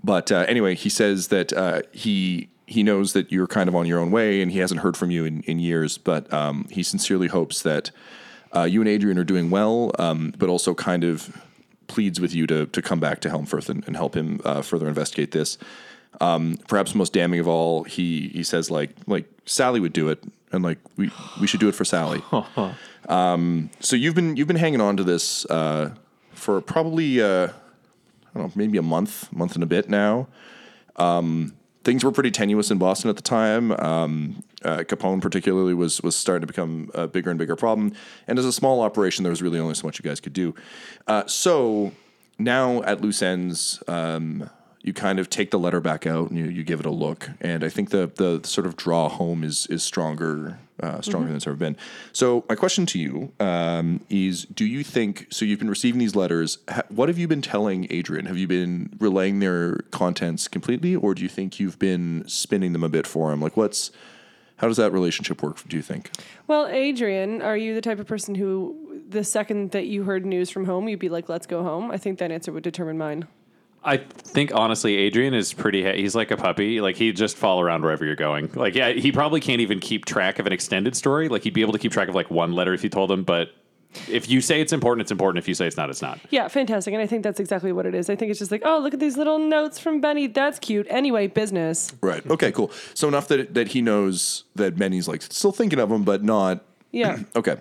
[0.03, 1.51] but anyway, he says that
[1.91, 4.97] he he knows that you're kind of on your own way, and he hasn't heard
[4.97, 5.97] from you in, in years.
[5.97, 7.91] But um, he sincerely hopes that
[8.55, 11.41] uh, you and Adrian are doing well, um, but also kind of
[11.87, 14.87] pleads with you to to come back to Helmfirth and, and help him uh, further
[14.87, 15.57] investigate this.
[16.19, 20.23] Um, perhaps most damning of all, he he says like like Sally would do it,
[20.51, 22.21] and like we we should do it for Sally.
[23.09, 25.93] um, so you've been you've been hanging on to this uh,
[26.31, 30.27] for probably uh, I don't know maybe a month month and a bit now.
[30.95, 31.53] Um,
[31.83, 33.71] things were pretty tenuous in Boston at the time.
[33.71, 37.93] Um, uh, Capone particularly was was starting to become a bigger and bigger problem.
[38.27, 40.53] And as a small operation, there was really only so much you guys could do.
[41.07, 41.93] Uh, so
[42.37, 44.49] now at loose ends, um,
[44.87, 47.29] you kind of take the letter back out and you, you give it a look.
[47.41, 51.35] And I think the the sort of draw home is is stronger uh, stronger than
[51.35, 51.75] it's ever been.
[52.13, 55.43] So my question to you um, is: Do you think so?
[55.43, 56.59] You've been receiving these letters.
[56.69, 58.25] Ha, what have you been telling Adrian?
[58.27, 62.83] Have you been relaying their contents completely, or do you think you've been spinning them
[62.83, 63.41] a bit for him?
[63.41, 63.91] Like, what's
[64.57, 65.67] how does that relationship work?
[65.67, 66.11] Do you think?
[66.47, 70.49] Well, Adrian, are you the type of person who, the second that you heard news
[70.49, 71.91] from home, you'd be like, "Let's go home"?
[71.91, 73.27] I think that answer would determine mine.
[73.83, 75.83] I think honestly, Adrian is pretty.
[75.95, 76.81] He's like a puppy.
[76.81, 78.51] Like he'd just fall around wherever you're going.
[78.53, 81.29] Like yeah, he probably can't even keep track of an extended story.
[81.29, 83.23] Like he'd be able to keep track of like one letter if you told him.
[83.23, 83.49] But
[84.09, 85.43] if you say it's important, it's important.
[85.43, 86.19] If you say it's not, it's not.
[86.29, 86.93] Yeah, fantastic.
[86.93, 88.09] And I think that's exactly what it is.
[88.09, 90.27] I think it's just like, oh, look at these little notes from Benny.
[90.27, 90.85] That's cute.
[90.89, 91.93] Anyway, business.
[92.01, 92.25] Right.
[92.29, 92.51] Okay.
[92.51, 92.71] Cool.
[92.93, 96.63] So enough that that he knows that Benny's like still thinking of him, but not.
[96.91, 97.19] Yeah.
[97.35, 97.57] Okay.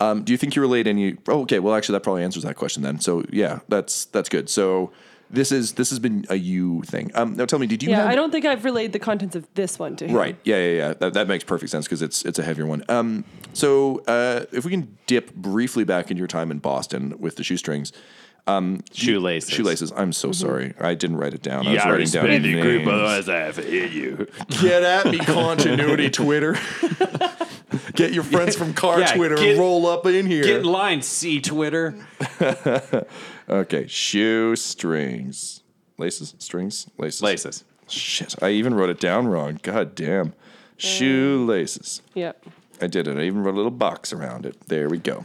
[0.00, 1.18] Um, do you think you relate any?
[1.28, 1.58] Oh, okay.
[1.58, 3.00] Well, actually, that probably answers that question then.
[3.00, 4.48] So yeah, that's that's good.
[4.48, 4.92] So
[5.30, 7.10] this is this has been a you thing.
[7.14, 7.90] Um, now tell me, did you?
[7.90, 10.16] Yeah, have, I don't think I've relayed the contents of this one to him.
[10.16, 10.36] Right.
[10.44, 10.56] Yeah.
[10.56, 10.76] Yeah.
[10.76, 10.92] Yeah.
[10.94, 12.84] That, that makes perfect sense because it's it's a heavier one.
[12.88, 13.24] Um.
[13.52, 17.44] So uh, if we can dip briefly back into your time in Boston with the
[17.44, 17.92] shoestrings.
[18.46, 19.50] Um, Shoelaces.
[19.50, 19.92] Shoelaces.
[19.94, 20.32] I'm so Mm-hmm.
[20.46, 20.74] sorry.
[20.80, 21.66] I didn't write it down.
[21.68, 23.28] I was writing down names.
[23.28, 24.26] I have to hit you.
[24.62, 26.56] Get at me, continuity Twitter.
[27.94, 30.42] Get your friends from Car Yeah, Twitter get- and roll up in here.
[30.42, 31.94] Get in line, see Twitter.
[33.50, 35.62] okay, shoestrings.
[35.98, 36.34] Laces?
[36.38, 36.88] Strings?
[36.96, 37.22] Laces?
[37.22, 37.64] Laces.
[37.88, 39.58] Shit, I even wrote it down wrong.
[39.62, 40.28] God damn.
[40.28, 40.34] Mm.
[40.76, 42.02] Shoelaces.
[42.14, 42.46] Yep.
[42.80, 43.18] I did it.
[43.18, 44.56] I even wrote a little box around it.
[44.68, 45.24] There we go.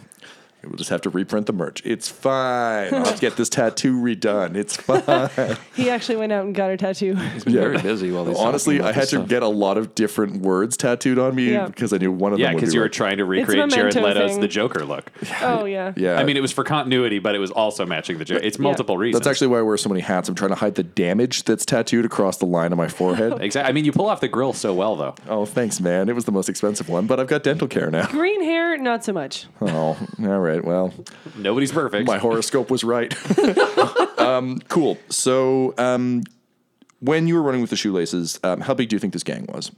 [0.66, 1.82] We'll just have to reprint the merch.
[1.86, 2.94] It's fine.
[2.94, 4.56] I'll have to get this tattoo redone.
[4.56, 5.58] It's fine.
[5.76, 7.16] He actually went out and got a tattoo.
[7.16, 8.38] He's been very busy while these.
[8.38, 11.66] Honestly, I had to get a lot of different words tattooed on me Yeah.
[11.68, 12.94] because I knew one of Yeah, them would Yeah, because be you were right.
[12.94, 14.42] trying to recreate Jared Leto's thing.
[14.42, 15.12] the Joker look.
[15.42, 15.92] oh yeah.
[15.98, 16.18] Yeah.
[16.18, 18.42] I mean, it was for continuity, but it was also matching the Joker.
[18.44, 19.20] It's multiple reasons.
[19.24, 20.30] That's actually why I wear so many hats.
[20.30, 23.34] I'm trying to hide the damage that's tattooed across the line of my forehead.
[23.42, 23.70] exactly.
[23.70, 25.16] I mean, you pull off the grill so well, though.
[25.28, 26.08] oh, thanks, man.
[26.08, 28.08] It was the most expensive one, but I've got dental care now.
[28.08, 29.46] Green hair, not so much.
[29.62, 30.55] Oh, all right.
[30.64, 30.94] Well,
[31.38, 32.08] Nobody's perfect.
[32.08, 33.14] my horoscope was right.
[34.20, 34.98] um, cool.
[35.10, 36.24] So, um,
[37.00, 39.46] when you were running with the shoelaces, um, how big do you think this gang
[39.54, 39.72] was?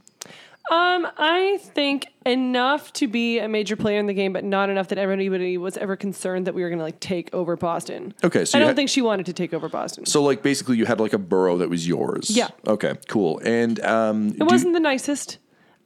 [0.70, 4.88] Um, I think enough to be a major player in the game, but not enough
[4.88, 8.12] that everybody was ever concerned that we were going to like take over Boston.
[8.22, 10.04] Okay, so I don't had- think she wanted to take over Boston.
[10.04, 12.28] So, like, basically, you had like a borough that was yours.
[12.28, 12.48] Yeah.
[12.66, 12.94] Okay.
[13.08, 13.40] Cool.
[13.44, 15.38] And um, it wasn't the nicest,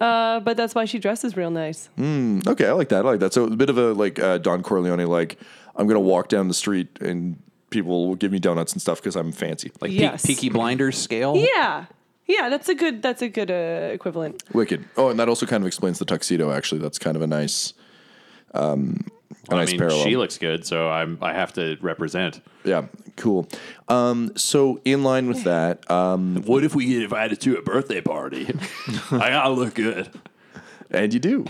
[0.02, 1.88] uh, but that's why she dresses real nice.
[1.98, 2.66] okay.
[2.66, 3.04] I like that.
[3.06, 3.32] I like that.
[3.32, 5.38] So, a bit of a like uh, Don Corleone, like
[5.76, 7.36] I'm gonna walk down the street and
[7.70, 9.70] people will give me donuts and stuff because I'm fancy.
[9.80, 10.22] like Yes.
[10.26, 11.34] Pe- Peaky Blinders scale.
[11.36, 11.86] Yeah,
[12.26, 14.42] yeah, that's a good that's a good uh, equivalent.
[14.52, 14.84] Wicked.
[14.96, 16.50] Oh, and that also kind of explains the tuxedo.
[16.52, 17.72] Actually, that's kind of a nice,
[18.54, 19.06] um,
[19.50, 20.04] a I nice mean, parallel.
[20.04, 22.40] she looks good, so I'm I have to represent.
[22.64, 23.48] yeah, cool.
[23.88, 28.00] Um, so in line with that, um, What if we get invited to a birthday
[28.00, 28.46] party?
[29.10, 30.08] I gotta look good.
[30.90, 31.44] and you do,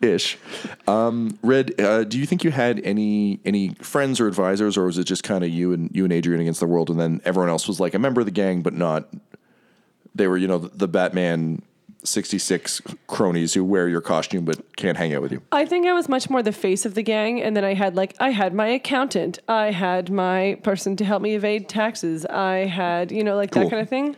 [0.00, 0.38] ish.
[0.86, 4.98] Um, Red, uh, do you think you had any any friends or advisors, or was
[4.98, 7.50] it just kind of you and you and Adrian against the world, and then everyone
[7.50, 9.08] else was like a member of the gang, but not?
[10.14, 11.62] They were, you know, the, the Batman.
[12.04, 15.42] 66 cronies who wear your costume but can't hang out with you.
[15.52, 17.96] I think I was much more the face of the gang, and then I had
[17.96, 22.66] like I had my accountant, I had my person to help me evade taxes, I
[22.66, 23.64] had you know like Cool.
[23.64, 24.16] that kind of thing.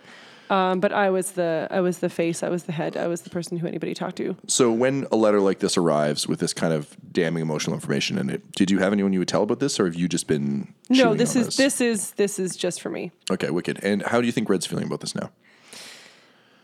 [0.48, 2.44] Um, but I was the I was the face.
[2.44, 2.96] I was the head.
[2.96, 4.36] I was the person who anybody talked to.
[4.46, 8.30] So when a letter like this arrives with this kind of damning emotional information in
[8.30, 10.72] it, did you have anyone you would tell about this, or have you just been?
[10.88, 13.10] No, this is this is this is just for me.
[13.28, 13.82] Okay, wicked.
[13.82, 15.30] And how do you think Red's feeling about this now?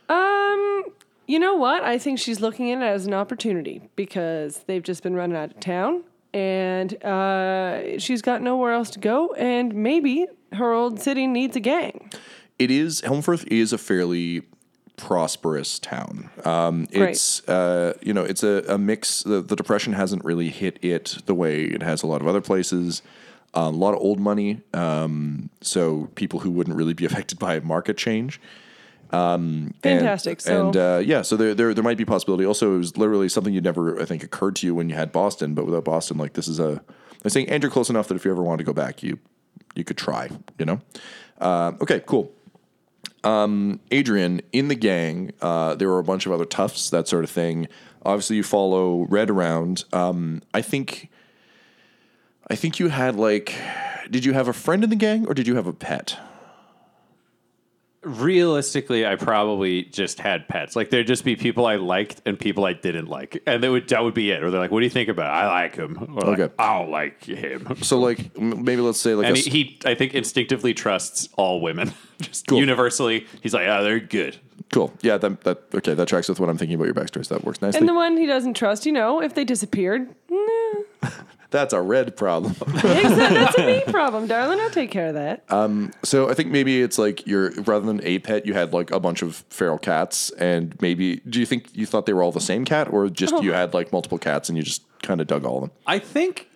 [0.08, 0.84] Um,
[1.26, 1.82] you know what?
[1.82, 5.52] I think she's looking at it as an opportunity because they've just been running out
[5.52, 6.04] of town
[6.34, 9.32] and uh, she's got nowhere else to go.
[9.34, 12.10] And maybe her old city needs a gang.
[12.58, 14.42] It is Helmfirth is a fairly
[14.96, 16.30] prosperous town.
[16.44, 19.22] Um, it's uh, you know it's a, a mix.
[19.22, 22.40] The, the depression hasn't really hit it the way it has a lot of other
[22.40, 23.02] places.
[23.54, 27.60] Um, a lot of old money, um, so people who wouldn't really be affected by
[27.60, 28.40] market change.
[29.12, 30.40] Um, and- Fantastic.
[30.40, 32.44] So- and uh, yeah, so there, there there might be possibility.
[32.46, 35.12] Also, it was literally something you'd never I think occurred to you when you had
[35.12, 36.82] Boston, but without Boston, like this is a.
[37.24, 39.18] I'm saying, and you're close enough that if you ever wanted to go back, you
[39.74, 40.28] you could try.
[40.58, 40.80] You know.
[41.40, 42.32] Uh, okay, cool.
[43.24, 47.22] Um, Adrian, in the gang, uh, there were a bunch of other toughs, that sort
[47.22, 47.68] of thing.
[48.04, 49.84] Obviously, you follow Red around.
[49.92, 51.08] Um, I think,
[52.50, 53.54] I think you had like,
[54.10, 56.18] did you have a friend in the gang or did you have a pet?
[58.04, 60.74] Realistically, I probably just had pets.
[60.74, 63.88] Like there'd just be people I liked and people I didn't like, and that would
[63.90, 64.42] that would be it.
[64.42, 65.26] Or they're like, "What do you think about?
[65.26, 65.38] it?
[65.44, 66.54] I like him." Or like, Okay.
[66.58, 67.76] I don't like him.
[67.82, 71.28] So, like, m- maybe let's say like, And a he, he, I think, instinctively trusts
[71.36, 71.92] all women.
[72.20, 72.58] just Cool.
[72.58, 74.36] universally, he's like, "Ah, they're good."
[74.72, 77.26] cool, yeah, that, that okay, that tracks with what I'm thinking about your backstory.
[77.26, 77.78] So that works nicely.
[77.78, 80.82] And the one he doesn't trust, you know, if they disappeared, nah.
[81.52, 82.56] That's a Red problem.
[82.74, 84.58] Exactly, that's a me problem, darling.
[84.60, 85.44] I'll take care of that.
[85.50, 88.90] Um, so I think maybe it's like you're rather than a pet, you had like
[88.90, 92.32] a bunch of feral cats, and maybe do you think you thought they were all
[92.32, 93.40] the same cat, or just Oh.
[93.42, 95.70] you had like multiple cats and you just kind of dug all of them?
[95.86, 96.48] I think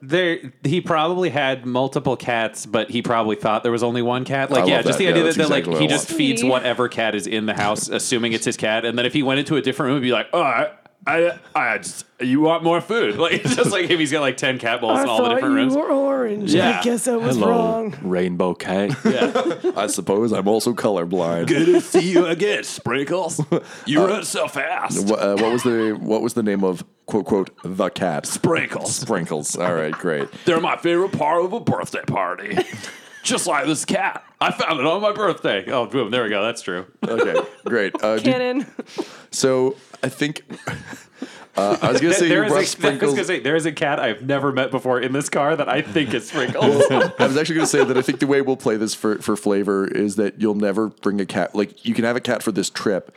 [0.00, 4.50] there he probably had multiple cats, but he probably thought there was only one cat.
[4.50, 4.98] Like, I yeah, just that.
[4.98, 7.46] the Yeah, idea that's that, that exactly like he just feeds whatever cat is in
[7.46, 10.02] the house, assuming it's his cat, and then if he went into a different room,
[10.02, 10.70] he'd be like, "Oh, I,
[11.08, 14.36] I, I just, you want more food?" Like it's just like if he's got like
[14.36, 15.74] ten cat balls in all the different rooms.
[15.76, 16.52] Were orange.
[16.54, 16.78] Yeah.
[16.80, 17.96] I guess I was Hello, wrong.
[18.02, 18.90] rainbow cat.
[19.04, 21.48] Yeah, I suppose I'm also colorblind.
[21.48, 23.40] Good to see you again, Sprinkles.
[23.86, 25.08] You run so fast.
[25.08, 28.26] What, uh, what was the what was the name of quote quote the cat?
[28.26, 28.94] Sprinkles.
[28.94, 29.56] Sprinkles.
[29.56, 30.28] All right, great.
[30.44, 32.56] They're my favorite part of a birthday party.
[33.28, 34.24] Just like this cat.
[34.40, 35.64] I found it on my birthday.
[35.70, 36.10] Oh, boom.
[36.10, 36.42] There we go.
[36.42, 36.86] That's true.
[37.06, 37.94] Okay, great.
[38.02, 38.66] Uh, did- Cannon.
[39.30, 40.42] so I think
[41.56, 43.14] uh, I was gonna say you There is, brought a, I was Sprinkles.
[43.14, 45.82] gonna say, there is a cat I've never met before in this car that I
[45.82, 46.84] think is Sprinkles.
[46.90, 49.18] I was actually going to say that I think the way we'll play this for,
[49.18, 51.54] for flavor is that you'll never bring a cat.
[51.54, 53.14] Like you can have a cat for this trip,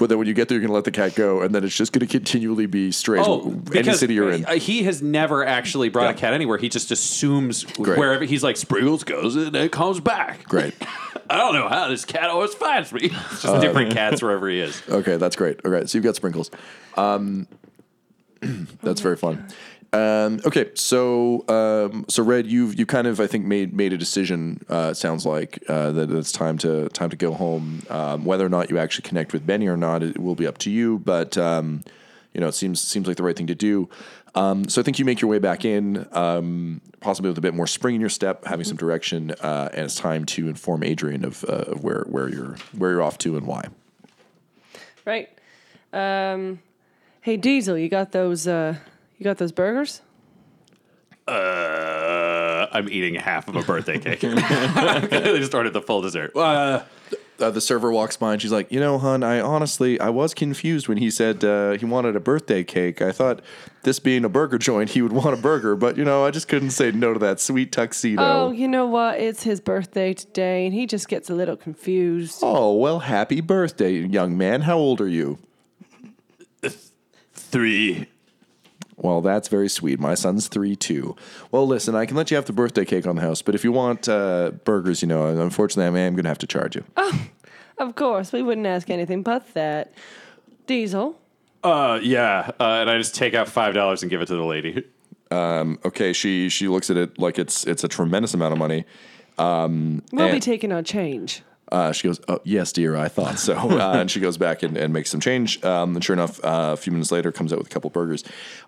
[0.00, 1.62] but then when you get there, you're going to let the cat go, and then
[1.62, 3.22] it's just going to continually be strays.
[3.24, 4.44] oh, any city you're in.
[4.46, 6.10] uh, he has never actually brought Yeah.
[6.10, 6.58] a cat anywhere.
[6.58, 7.98] He just assumes Great.
[7.98, 10.42] wherever he's like Sprinkles goes and it comes back.
[10.48, 10.74] Great.
[11.30, 13.02] I don't know how this cat always finds me.
[13.04, 14.82] It's just different cats wherever he is.
[14.88, 15.60] Okay, that's great.
[15.64, 16.50] All right, so you've got sprinkles.
[16.96, 17.46] Um,
[18.82, 19.46] that's very fun.
[19.92, 23.98] Um, okay, so um, so Red, you've you kind of I think made made a
[23.98, 24.64] decision.
[24.68, 27.82] Uh, sounds like uh, that it's time to time to go home.
[27.90, 30.58] Um, whether or not you actually connect with Benny or not, it will be up
[30.58, 31.00] to you.
[31.00, 31.82] But um,
[32.32, 33.88] you know, it seems seems like the right thing to do.
[34.36, 37.52] Um, so I think you make your way back in, um, possibly with a bit
[37.52, 41.24] more spring in your step, having some direction, uh, and it's time to inform Adrian
[41.24, 43.64] of, uh, of where where you're where you're off to and why.
[45.04, 45.28] Right.
[47.22, 48.76] Hey Diesel, you got those uh,
[49.20, 50.00] you got those burgers?
[51.28, 54.20] Uh, I'm eating half of a birthday cake.
[54.20, 56.34] they just ordered the full dessert.
[56.34, 56.82] Uh,
[57.38, 60.32] uh, the server walks by and she's like, you know, hun, I honestly, I was
[60.32, 63.02] confused when he said uh, he wanted a birthday cake.
[63.02, 63.42] I thought
[63.82, 66.48] this being a burger joint, he would want a burger, but you know, I just
[66.48, 68.22] couldn't say no to that sweet tuxedo.
[68.22, 69.20] Oh, you know what?
[69.20, 72.40] It's his birthday today, and he just gets a little confused.
[72.42, 74.62] Oh, well, happy birthday, young man.
[74.62, 75.38] How old are you?
[77.34, 78.08] three.
[79.00, 79.98] Well, that's very sweet.
[79.98, 81.16] My son's three too.
[81.50, 83.64] Well, listen, I can let you have the birthday cake on the house, but if
[83.64, 86.84] you want uh, burgers, you know, unfortunately, I am going to have to charge you.
[86.96, 87.26] Oh,
[87.78, 89.92] Of course, we wouldn't ask anything but that.
[90.66, 91.18] Diesel,
[91.64, 92.50] Uh, yeah.
[92.60, 94.84] Uh, and I just take out five dollars and give it to the lady.
[95.32, 98.84] Okay, she she looks at it like it's it's a tremendous amount of money.
[99.38, 101.42] we'll be taking our change.
[101.70, 103.56] Uh, she goes, oh, yes, dear, I thought so.
[103.80, 105.62] Uh, and she goes back and, and makes some change.
[105.64, 108.24] Um, and sure enough, uh, a few minutes later, comes out with a couple burgers.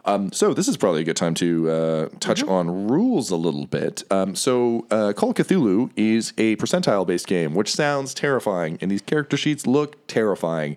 [0.06, 3.66] Um, so this is probably a good time to uh, touch on rules a little
[3.66, 4.04] bit.
[4.10, 9.02] Um, so uh, Call of Cthulhu is a percentile-based game, which sounds terrifying, and these
[9.02, 10.76] character sheets look terrifying.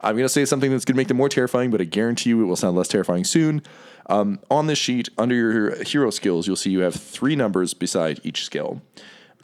[0.00, 2.30] I'm going to say something that's going to make them more terrifying, but I guarantee
[2.30, 3.62] you it will sound less terrifying soon.
[4.08, 8.20] Um, on this sheet, under your hero skills, you'll see you have three numbers beside
[8.22, 8.82] each skill.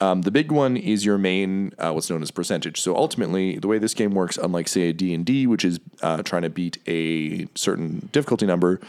[0.03, 2.81] Um, the big one is your main, uh, what's known as percentage.
[2.81, 5.79] So ultimately, the way this game works, unlike say a D and D, which is
[6.03, 8.81] uh, trying to beat a certain difficulty number,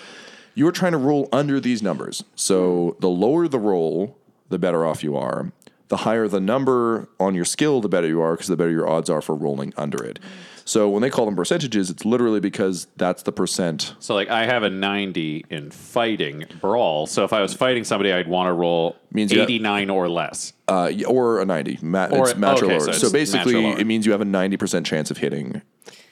[0.56, 2.24] you are trying to roll under these numbers.
[2.36, 4.18] So the lower the roll,
[4.50, 5.52] the better off you are.
[5.90, 8.90] The higher the number on your skill, the better you are, because the better your
[8.90, 10.18] odds are for rolling under it.
[10.66, 13.96] So when they call them percentages, it's literally because that's the percent.
[14.00, 17.06] So like I have a 90 in fighting brawl.
[17.08, 20.08] So if I was fighting somebody, I'd want to roll Means you have- 89 or
[20.10, 20.54] less.
[20.68, 21.80] Uh, or a 90.
[21.82, 22.80] Ma- Or- it's match or lower.
[22.80, 23.78] so So, basically, lower.
[23.80, 25.62] it means you have a 90% chance of hitting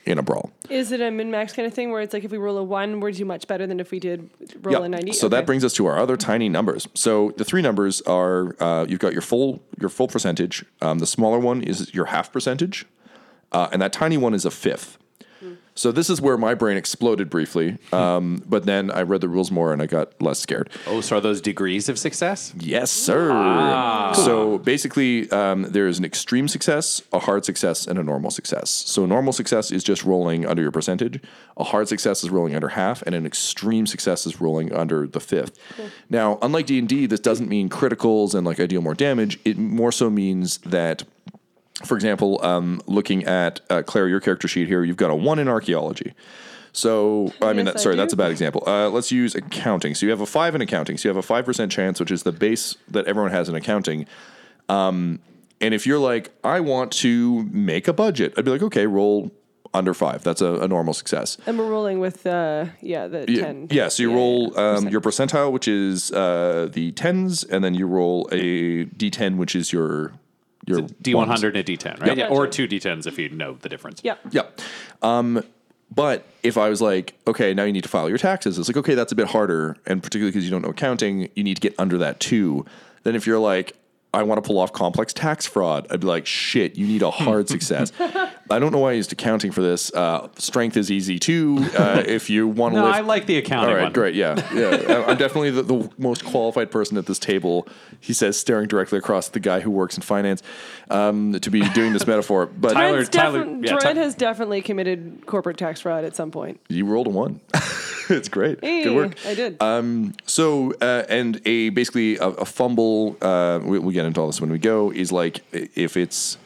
[0.05, 0.51] in a brawl.
[0.69, 2.63] Is it a min max kind of thing where it's like if we roll a
[2.63, 4.29] one, we're do much better than if we did
[4.63, 4.85] roll Yeah.
[4.85, 5.13] a ninety?
[5.13, 5.37] So Okay.
[5.37, 6.87] that brings us to our other tiny numbers.
[6.95, 10.65] So the three numbers are uh, you've got your full your full percentage.
[10.81, 12.85] Um, the smaller one is your half percentage,
[13.51, 14.97] uh, and that tiny one is a fifth.
[15.73, 19.49] So this is where my brain exploded briefly, um, but then I read the rules
[19.49, 20.69] more and I got less scared.
[20.85, 22.53] Oh, so are those degrees of success?
[22.59, 23.29] Yes, sir.
[24.13, 28.69] So basically, um, there is an extreme success, a hard success, and a normal success.
[28.69, 31.21] So normal success is just rolling under your percentage.
[31.57, 35.21] A hard success is rolling under half, and an extreme success is rolling under the
[35.21, 35.57] fifth.
[36.09, 39.39] Now, unlike D and D, this doesn't mean criticals and like I deal more damage.
[39.45, 41.05] It more so means that
[41.85, 45.39] for example, um, looking at uh, Claire, your character sheet here, you've got a one
[45.39, 46.13] in archaeology.
[46.73, 48.01] So, I mean, Yes, that, I sorry, do.
[48.01, 48.63] that's a bad example.
[48.65, 49.93] Uh, let's use accounting.
[49.93, 50.97] So, you have a five in accounting.
[50.97, 54.05] So, you have a 5% chance, which is the base that everyone has in accounting.
[54.69, 55.19] Um,
[55.59, 59.31] and if you're like, I want to make a budget, I'd be like, okay, roll
[59.73, 60.23] under five.
[60.23, 61.37] That's a, a normal success.
[61.45, 63.67] and we're rolling with uh yeah the Yeah, ten.
[63.71, 67.63] yeah, so you Yeah, roll yeah, um, your percentile, which is uh, the tens, and
[67.63, 70.11] then you roll a d10, which is your
[70.65, 72.17] your D100 and a D10, right?
[72.17, 72.31] Yep.
[72.31, 74.01] Or two D10s if you know the difference.
[74.03, 74.15] Yeah.
[74.31, 74.61] Yep.
[75.01, 75.43] Um,
[75.93, 78.77] but if I was like, okay, now you need to file your taxes, it's like,
[78.77, 79.75] okay, that's a bit harder.
[79.85, 82.65] And particularly because you don't know accounting, you need to get under that too.
[83.03, 83.75] Then if you're like,
[84.13, 87.09] I want to pull off complex tax fraud, I'd be like, shit, you need a
[87.11, 87.93] hard success.
[87.97, 89.93] I don't know why I used accounting for this.
[89.93, 91.65] Uh, strength is easy too.
[91.77, 92.97] Uh, if you want to No, lift.
[92.97, 93.93] I like the accounting All right, one.
[93.93, 94.13] great.
[94.15, 94.67] Yeah, yeah.
[95.07, 97.67] I- I'm definitely the, the most qualified person at this table.
[98.01, 100.43] He says, staring directly across at the guy who works in finance,
[100.89, 102.47] um, to be doing this metaphor.
[102.47, 106.31] But Tyler- Dread's Tyler- yeah, Dread Ty- has definitely committed corporate tax fraud at some
[106.31, 106.59] point.
[106.67, 107.39] you rolled a one.
[108.17, 108.59] it's great.
[108.61, 109.15] Hey, Good work.
[109.25, 109.61] I did.
[109.61, 113.17] Um, so, uh, and a basically a, a fumble.
[113.21, 114.91] Uh, we, we'll get into all this when we go.
[114.91, 116.37] Is like if it's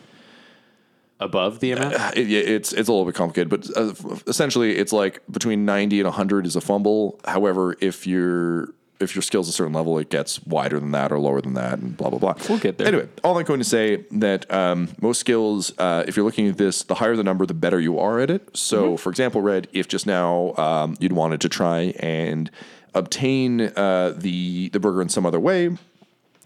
[1.19, 1.93] Above the amount?
[2.17, 3.93] it, yeah, it's it's a little bit complicated, but uh,
[4.27, 7.19] essentially it's like between ninety and hundred is a fumble.
[7.25, 11.19] However, if you're if your skill's a certain level, it gets wider than that or
[11.19, 12.35] lower than that, and blah blah blah.
[12.49, 12.87] We'll get there.
[12.87, 16.57] Anyway, all I'm going to say that um, most skills, uh, if you're looking at
[16.57, 18.55] this, the higher the number, the better you are at it.
[18.55, 22.49] So, for example, Red, if just now um, you'd wanted to try and
[22.93, 25.77] obtain uh, the the burger in some other way,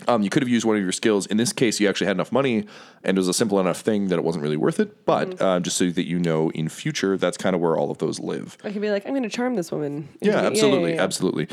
[0.08, 1.26] um, you could have used one of your skills.
[1.26, 2.66] In this case, you actually had enough money,
[3.04, 5.06] and it was a simple enough thing that it wasn't really worth it.
[5.06, 7.98] But uh, just so that you know, in future, that's kind of where all of
[7.98, 8.58] those live.
[8.64, 10.08] I could be like, I'm going to charm this woman.
[10.22, 11.04] Yeah, absolutely, yeah.
[11.04, 11.50] absolutely.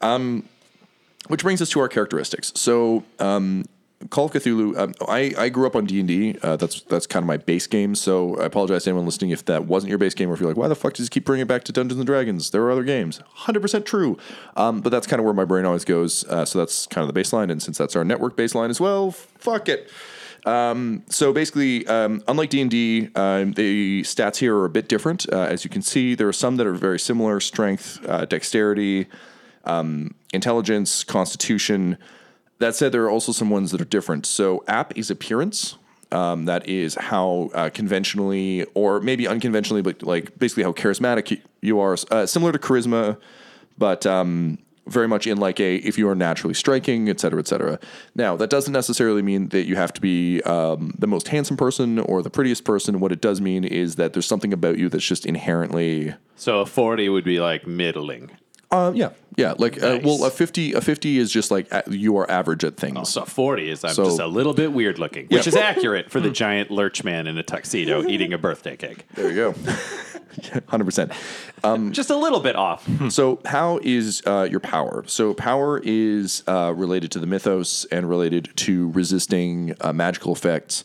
[0.00, 0.48] Um,
[1.28, 2.52] which brings us to our characteristics.
[2.54, 3.64] So, um,
[4.10, 4.76] Call of Cthulhu.
[4.76, 6.32] Um, I, I grew up on D and D.
[6.32, 7.94] That's that's kind of my base game.
[7.94, 10.48] So I apologize to anyone listening if that wasn't your base game, or if you're
[10.48, 12.50] like, why the fuck does he keep bringing it back to Dungeons and Dragons?
[12.50, 13.22] There are other games.
[13.32, 14.18] Hundred percent true.
[14.56, 16.24] Um, but that's kind of where my brain always goes.
[16.24, 19.10] Uh, so that's kind of the baseline, and since that's our network baseline as well,
[19.12, 19.90] fuck it.
[20.44, 24.86] Um, so basically, um, unlike D and D, um, the stats here are a bit
[24.86, 25.26] different.
[25.32, 29.06] Uh, as you can see, there are some that are very similar: strength, uh, dexterity,
[29.64, 31.98] um, intelligence, constitution.
[32.58, 34.26] That said, there are also some ones that are different.
[34.26, 35.76] So, app is appearance.
[36.12, 41.80] Um, that is how uh, conventionally, or maybe unconventionally, but like basically how charismatic you
[41.80, 41.96] are.
[42.10, 43.18] Uh, similar to charisma,
[43.76, 47.48] but um, very much in like a if you are naturally striking, et cetera, et
[47.48, 47.78] cetera.
[48.14, 51.98] Now, that doesn't necessarily mean that you have to be um, the most handsome person
[51.98, 53.00] or the prettiest person.
[53.00, 56.66] What it does mean is that there's something about you that's just inherently So a
[56.66, 58.30] 40 would be like middling.
[58.74, 59.54] Uh, yeah, yeah.
[59.58, 60.04] Like, uh, Nice.
[60.04, 63.08] well, a fifty, a fifty is just like a- you are average at things.
[63.10, 66.20] So 40 is I'm So- just a little bit weird looking, which is accurate for
[66.20, 69.06] the giant lurch man in a tuxedo eating a birthday cake.
[69.14, 69.54] There you go,
[70.68, 71.12] hundred percent.
[71.92, 72.86] Just a little bit off.
[73.10, 75.04] So, how is uh, your power?
[75.06, 80.84] So, power is uh, related to the mythos and related to resisting uh, magical effects.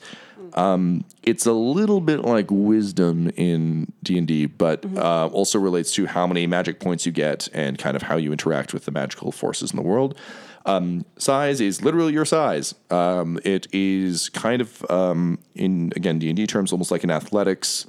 [0.59, 5.91] Um, it's a little bit like wisdom in D and D, but uh, also relates
[5.93, 8.91] to how many magic points you get and kind of how you interact with the
[8.91, 10.17] magical forces in the world.
[10.65, 12.75] Um, size is literally your size.
[12.89, 17.11] Um, it is kind of um, in again D and D terms, almost like an
[17.11, 17.85] athletics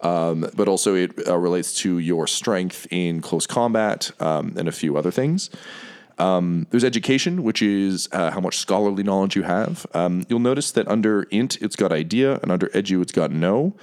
[0.00, 4.72] um, but also it uh, relates to your strength in close combat um, and a
[4.72, 5.50] few other things.
[6.18, 9.86] Um, there's education, which is uh, how much scholarly knowledge you have.
[9.94, 13.74] Um, you'll notice that under int, it's got idea, and under edu, it's got know.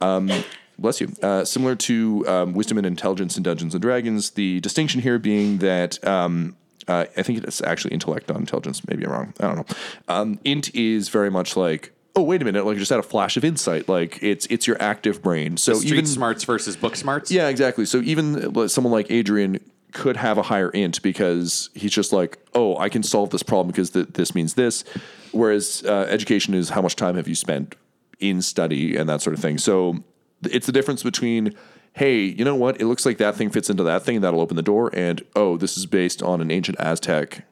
[0.00, 0.30] Um,
[0.78, 1.12] bless you.
[1.22, 5.58] Uh, similar to um, wisdom and intelligence in Dungeons and Dragons, the distinction here being
[5.58, 6.56] that um,
[6.88, 8.86] uh, I think it's actually intellect, not intelligence.
[8.88, 9.34] Maybe I'm wrong.
[9.40, 9.76] I don't know.
[10.08, 13.36] Um, int is very much like, oh wait a minute, like just had a flash
[13.36, 13.88] of insight.
[13.88, 15.56] Like it's it's your active brain.
[15.56, 17.30] So Street even smarts versus book smarts.
[17.30, 17.84] yeah, exactly.
[17.84, 19.60] So even uh, someone like Adrian
[19.92, 23.68] could have a higher int because he's just like, oh, I can solve this problem
[23.68, 24.84] because th- this means this.
[25.32, 27.74] Whereas uh, education is how much time have you spent
[28.20, 29.58] in study and that sort of thing.
[29.58, 30.02] So
[30.42, 31.54] it's the difference between,
[31.92, 32.80] hey, you know what?
[32.80, 35.56] It looks like that thing fits into that thing that'll open the door, and oh,
[35.56, 37.44] this is based on an ancient Aztec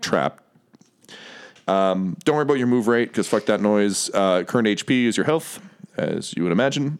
[0.00, 0.40] trap.
[1.66, 4.10] Um, don't worry about your move rate because fuck that noise.
[4.12, 5.60] Uh, current HP is your health,
[5.96, 6.98] as you would imagine.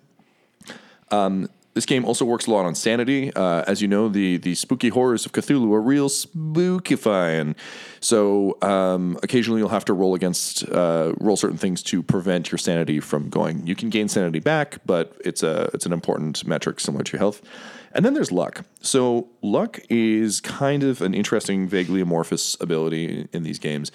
[1.10, 3.32] Um, this game also works a lot on sanity.
[3.34, 7.56] Uh, as you know, the the spooky horrors of Cthulhu are real spookifying.
[8.00, 12.58] So um, occasionally you'll have to roll against uh, roll certain things to prevent your
[12.58, 13.66] sanity from going.
[13.66, 17.18] You can gain sanity back, but it's a it's an important metric similar to your
[17.18, 17.42] health.
[17.92, 18.64] And then there's luck.
[18.80, 23.92] So luck is kind of an interesting, vaguely amorphous ability in, in these games.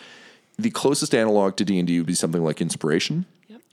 [0.58, 3.26] The closest analog to D and D would be something like inspiration.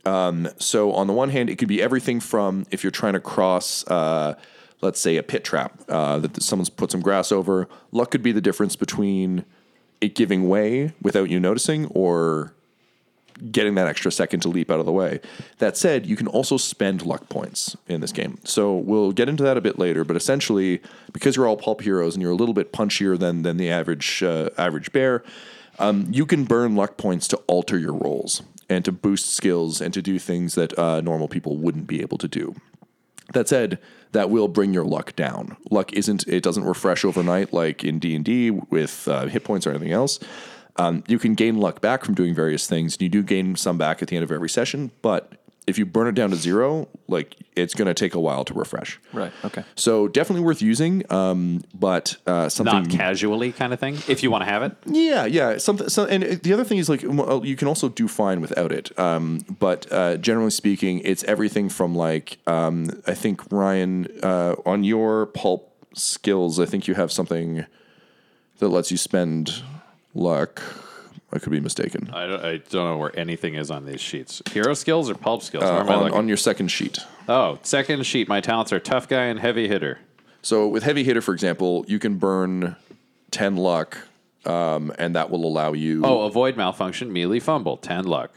[0.06, 3.20] Um, so on the one hand, it could be everything from if you're trying to
[3.20, 4.34] cross, uh,
[4.80, 7.68] let's say, a pit trap uh, that someone's put some grass over.
[7.90, 9.44] Luck could be the difference between
[10.00, 12.52] it giving way without you noticing or
[13.50, 15.20] getting that extra second to leap out of the way.
[15.58, 18.38] That said, you can also spend luck points in this game.
[18.44, 20.04] So we'll get into that a bit later.
[20.04, 20.80] But essentially,
[21.12, 24.22] because you're all pulp heroes and you're a little bit punchier than than the average
[24.22, 25.24] uh, average bear,
[25.80, 29.92] um, you can burn luck points to alter your rolls and to boost skills and
[29.94, 32.54] to do things that uh, normal people wouldn't be able to do.
[33.32, 33.78] That said,
[34.12, 35.56] that will bring your luck down.
[35.70, 39.66] Luck isn't; it doesn't refresh overnight like in D and D with uh, hit points
[39.66, 40.18] or anything else.
[40.76, 43.78] Um, you can gain luck back from doing various things, and you do gain some
[43.78, 44.90] back at the end of every session.
[45.02, 45.32] But
[45.66, 48.54] if you burn it down to zero, like it's going to take a while to
[48.54, 49.00] refresh.
[49.12, 49.32] Right.
[49.44, 49.64] Okay.
[49.74, 53.98] So definitely worth using, um, but uh, something Not casually kind of thing.
[54.06, 54.76] If you want to have it.
[54.84, 55.58] yeah, yeah.
[55.58, 55.88] Something.
[55.88, 58.96] So, and the other thing is like you can also do fine without it.
[58.98, 64.84] Um, but uh, generally speaking, it's everything from like um, I think Ryan uh, on
[64.84, 66.60] your pulp skills.
[66.60, 67.66] I think you have something
[68.58, 69.62] that lets you spend
[70.14, 70.62] luck.
[71.32, 72.10] I could be mistaken.
[72.12, 74.42] I don't, I don't know where anything is on these sheets.
[74.50, 75.64] Hero skills or pulp skills?
[75.64, 76.98] Uh, on, on your second sheet.
[77.28, 78.28] oh, second sheet.
[78.28, 79.98] My talents are tough guy and heavy hitter.
[80.42, 82.76] So with heavy hitter, for example, you can burn
[83.32, 83.98] ten luck,
[84.44, 86.02] um, and that will allow you.
[86.04, 88.32] Oh, avoid malfunction, melee fumble, 10 luck.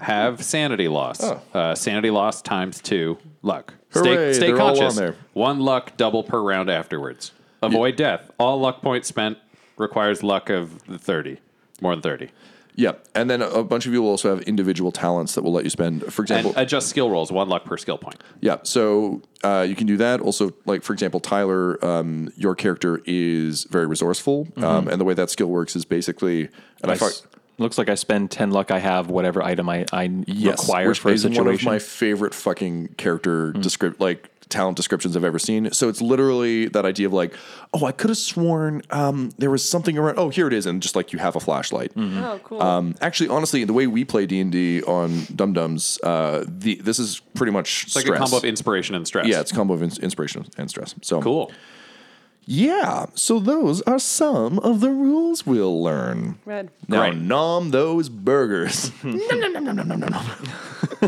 [0.00, 1.22] Have sanity loss.
[1.22, 1.42] Oh.
[1.52, 3.74] Uh, sanity loss times two luck.
[3.90, 4.96] Hooray, stay stay on conscious.
[4.96, 5.16] there.
[5.34, 7.32] One luck double per round afterwards.
[7.62, 8.30] Avoid death.
[8.38, 9.36] All luck points spent
[9.76, 11.38] requires luck of the 30.
[11.80, 12.28] More than 30.
[12.76, 15.52] Yeah, and then a, a bunch of you will also have individual talents that will
[15.52, 16.04] let you spend.
[16.12, 18.22] For example, And adjust skill rolls, one luck per skill point.
[18.40, 20.20] Yeah, so uh, you can do that.
[20.20, 25.14] Also, like for example, Tyler, um, your character is very resourceful, um, and the way
[25.14, 26.48] that skill works is basically,
[26.82, 27.26] and I, s-
[27.58, 28.70] looks like I spend ten luck.
[28.70, 31.44] I have whatever item I, I yes, require which for a is situation.
[31.44, 35.70] one of my favorite fucking character descript like talent descriptions I've ever seen.
[35.72, 37.34] So it's literally that idea of like,
[37.72, 40.18] oh, I could have sworn um, there was something around.
[40.18, 41.92] Oh, here it is, and just like you have a flashlight.
[41.96, 42.62] Oh, cool.
[42.62, 46.74] Um, actually, honestly, the way we play D and D on Dumb Dumbs, uh, the
[46.76, 49.26] this is pretty much It's like a combo of inspiration and stress.
[49.26, 50.94] yeah, it's a combo of ins- inspiration and stress.
[51.02, 51.50] So cool.
[52.46, 56.38] Yeah, so those are some of the rules we'll learn.
[56.44, 56.70] Red.
[56.88, 57.20] Now, Great.
[57.22, 58.90] nom those burgers.
[59.04, 60.24] nom, nom, nom, nom, nom, nom, nom, nom.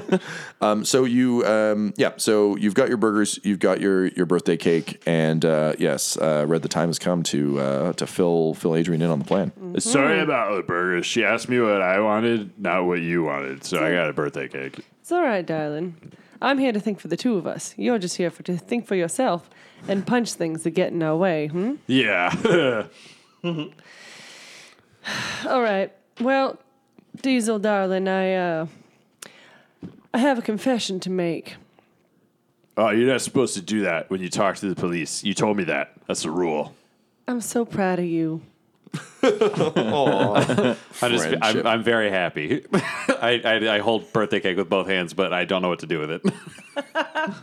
[0.60, 4.56] um, so you, um, yeah, so you've got your burgers, you've got your your birthday
[4.56, 8.76] cake, and uh, yes, uh, Red, the time has come to uh, to fill fill
[8.76, 9.52] Adrian in on the plan.
[9.80, 11.06] Sorry about the burgers.
[11.06, 13.64] She asked me what I wanted, not what you wanted.
[13.64, 14.78] So I got a birthday cake.
[15.00, 16.12] It's all right, darling.
[16.40, 17.74] I'm here to think for the two of us.
[17.76, 19.48] You're just here for to think for yourself
[19.86, 21.48] and punch things that get in our way.
[21.48, 21.74] Hmm?
[21.86, 22.86] Yeah.
[23.44, 25.92] All right.
[26.20, 26.58] Well,
[27.20, 28.66] Diesel, darling, I uh,
[30.14, 31.54] I have a confession to make.
[32.76, 35.24] oh, you're not supposed to do that when you talk to the police.
[35.24, 35.92] You told me that.
[36.06, 36.74] That's the rule.
[37.28, 38.42] I'm so proud of you.
[39.24, 41.66] I just, I'm, Friendship.
[41.66, 42.64] I'm very happy.
[42.72, 45.86] I, I, I hold birthday cake with both hands, but I don't know what to
[45.86, 46.22] do with it.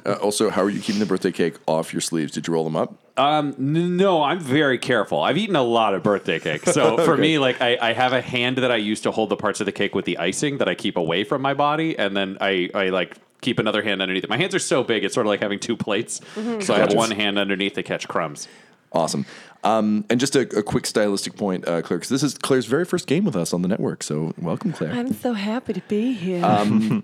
[0.06, 2.34] Uh, also, how are you keeping the birthday cake off your sleeves?
[2.34, 2.96] Did you roll them up?
[3.16, 5.22] Um, n- no, I'm very careful.
[5.22, 8.22] I've eaten a lot of birthday cake, so for me, like I, I have a
[8.22, 10.68] hand that I use to hold the parts of the cake with the icing that
[10.68, 14.24] I keep away from my body, and then I, I like keep another hand underneath
[14.26, 14.30] it.
[14.30, 16.20] My hands are so big; it's sort of like having two plates.
[16.36, 16.98] So I have Gotcha.
[16.98, 18.48] one hand underneath to catch crumbs.
[18.92, 19.26] Awesome.
[19.64, 22.86] Um, and just a, a quick stylistic point, uh, Claire, because this is Claire's very
[22.86, 24.04] first game with us on the network.
[24.04, 24.94] So welcome, Claire.
[24.94, 26.42] I'm so happy to be here.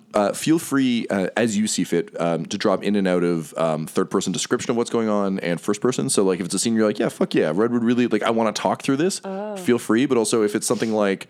[0.13, 3.53] uh, feel free, uh, as you see fit, um, to drop in and out of
[3.57, 6.09] um, third person description of what's going on and first person.
[6.09, 8.23] So, like, if it's a scene you're like, yeah, fuck yeah, Red would really, like,
[8.23, 10.05] I want to talk through this, feel free.
[10.05, 11.27] But also, if it's something like,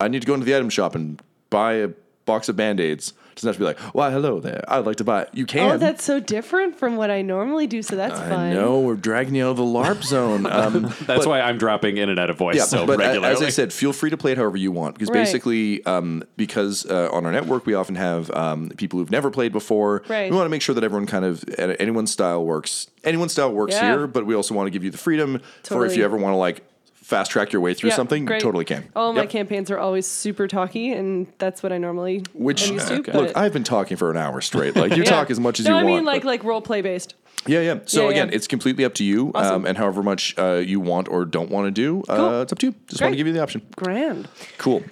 [0.00, 1.88] I need to go into the item shop and buy a
[2.28, 5.04] box of band aids, doesn't have to be like, why, hello there, I'd like to
[5.04, 5.30] buy it.
[5.32, 5.70] You can.
[5.72, 7.82] oh, that's so different from what I normally do.
[7.82, 8.54] So that's I fine.
[8.54, 10.46] know, we're dragging you out of the LARP zone.
[10.58, 13.32] Um, That's why I'm dropping in and out of voice yeah, so but regularly.
[13.32, 15.20] as I said, feel free to play it however you want because Right.
[15.24, 19.52] basically, um, because uh, on our network we often have um, people who've never played
[19.52, 20.02] before.
[20.08, 20.30] Right.
[20.30, 22.88] We want to make sure that everyone kind of uh, anyone's style works.
[23.04, 23.96] Anyone's style works Yeah.
[23.96, 26.32] here, but we also want to give you the freedom for if you ever want
[26.32, 26.64] to like
[27.08, 28.36] fast track your way through Yeah, something, great.
[28.36, 28.86] you totally can.
[28.94, 32.88] All my campaigns are always super talky, and that's what I normally Which am used
[32.88, 32.96] to.
[33.12, 34.76] look, I've been talking for an hour straight.
[34.76, 35.10] Like you Yeah.
[35.10, 35.92] talk as much as no, you I want.
[35.92, 37.14] I mean like like role play based.
[37.46, 37.78] yeah, yeah.
[37.86, 38.34] So Yeah, again, yeah.
[38.36, 41.66] it's completely up to you, um, and however much uh, you want or don't want
[41.66, 42.42] to do, uh, Cool.
[42.42, 42.74] it's up to you.
[42.88, 43.62] Just want to give you the option.
[43.74, 44.28] Grand.
[44.58, 44.82] Cool.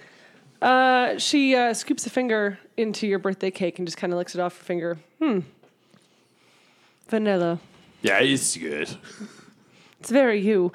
[0.63, 4.35] Uh, she uh, scoops a finger into your birthday cake and just kind of licks
[4.35, 4.99] it off her finger.
[5.23, 5.41] Hmm.
[7.09, 7.61] Vanilla.
[8.01, 8.89] Yeah, it's good.
[10.01, 10.73] It's very you.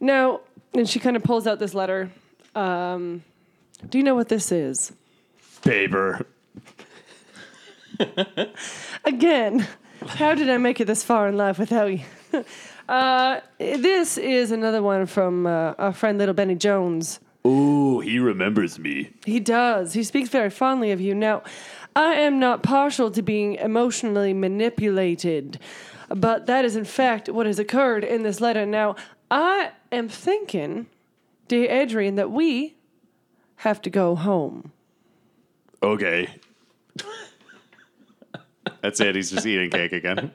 [0.00, 0.40] Now,
[0.74, 2.10] and she kind of pulls out this letter.
[2.54, 3.22] Um,
[3.88, 4.92] do you know what this is?
[5.62, 6.26] Paper.
[9.04, 9.66] Again,
[10.06, 12.00] how did I make it this far in life without you?
[12.88, 17.20] uh, this is another one from uh, our friend Little Benny Jones.
[17.46, 19.10] Ooh, he remembers me.
[19.24, 19.94] He does.
[19.94, 21.14] He speaks very fondly of you.
[21.14, 21.42] Now,
[21.96, 25.58] I am not partial to being emotionally manipulated,
[26.08, 28.66] but that is in fact what has occurred in this letter.
[28.66, 28.96] Now,
[29.30, 30.86] I am thinking,
[31.48, 32.76] dear Adrian, that we
[33.56, 34.72] have to go home.
[35.82, 36.28] Okay.
[38.82, 39.14] That's it.
[39.14, 40.32] He's just eating cake again.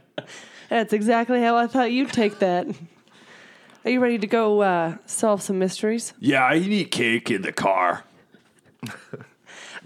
[0.69, 2.67] That's exactly how I thought you'd take that.
[3.83, 6.13] Are you ready to go uh, solve some mysteries?
[6.19, 8.03] Yeah, I eat cake in the car.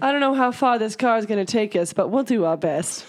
[0.02, 2.46] I don't know how far this car is going to take us, but we'll do
[2.46, 3.04] our best.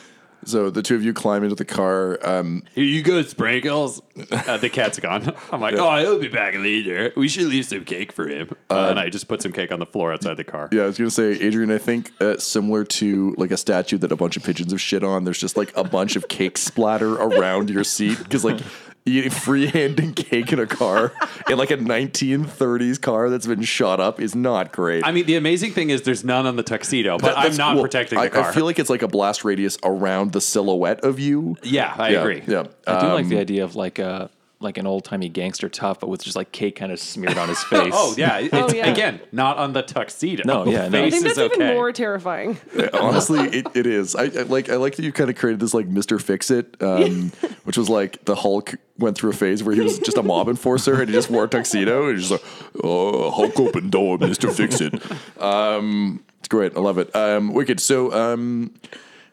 [0.46, 2.20] So the two of you climb into the car.
[2.28, 4.02] Um, Here you go, Sprinkles.
[4.32, 5.34] Uh, the cat's gone.
[5.52, 7.14] I'm like, Oh, he'll be back later.
[7.16, 8.50] We should leave some cake for him.
[8.70, 10.70] uh, and I just put some cake on the floor outside the car.
[10.72, 11.72] yeah, I was gonna say, Adrian.
[11.72, 15.04] I think uh, similar to like a statue that a bunch of pigeons have shit
[15.04, 15.24] on.
[15.26, 18.60] There's just like a bunch of cake splatter around your seat because like
[19.06, 21.12] eating freehanding cake in a car
[21.50, 25.06] in like a 1930s car that's been shot up is not great.
[25.06, 27.76] I mean, the amazing thing is there's none on the tuxedo, but I'm That's- not
[27.76, 28.50] well, protecting the I, car.
[28.50, 31.58] I feel like it's like a blast radius around the silhouette of you.
[31.64, 32.44] yeah, I yeah, agree.
[32.48, 34.30] Yeah, I do like Um, the idea of like a
[34.62, 37.50] like an old timey gangster tough, but with just like cake kind of smeared on
[37.50, 37.94] his face.
[37.96, 38.88] Oh yeah, it's, Oh, yeah.
[38.88, 40.44] again not on the tuxedo.
[40.46, 41.00] No, yeah, no.
[41.00, 41.56] I Face think is okay.
[41.56, 42.58] even more terrifying.
[42.94, 44.16] Honestly, it, it is.
[44.16, 44.70] I, I like.
[44.70, 47.32] I like that you kind of created this like Mister Fix It, um,
[47.64, 50.48] which was like the Hulk went through a phase where he was just a mob
[50.48, 54.18] enforcer and he just wore a tuxedo and he's just like, oh, Hulk open door,
[54.18, 54.94] Mister Fix It.
[55.42, 56.76] Um, it's great.
[56.78, 57.16] I love it.
[57.16, 57.80] Um, wicked.
[57.80, 58.12] So.
[58.14, 58.74] Um,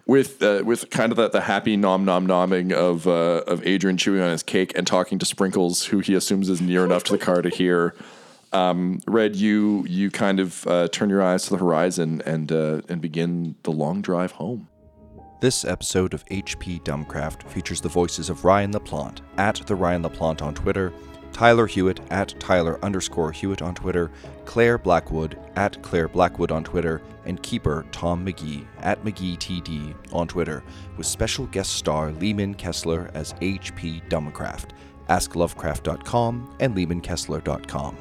[0.08, 3.96] with uh, with kind of the, the happy nom nom nomming of uh, of Adrian
[3.96, 7.12] chewing on his cake and talking to Sprinkles, who he assumes is near enough to
[7.12, 7.94] the car to hear.
[8.52, 12.80] Um, Red, you you kind of uh, turn your eyes to the horizon and uh,
[12.88, 14.68] and begin the long drive home.
[15.40, 20.42] This episode of HP Dumbcraft features the voices of Ryan LaPlante at the Ryan LaPlante
[20.42, 20.92] on Twitter,
[21.38, 24.10] Tyler Hewitt at Tyler underscore Hewitt on Twitter,
[24.44, 30.64] Claire Blackwood at Claire Blackwood on Twitter, and Keeper Tom McGee at McGeeTD on Twitter,
[30.96, 34.70] with special guest star Leeman Kessler as HP Dumbcraft,
[35.08, 37.96] AskLovecraft.com, and LeemanKessler.com.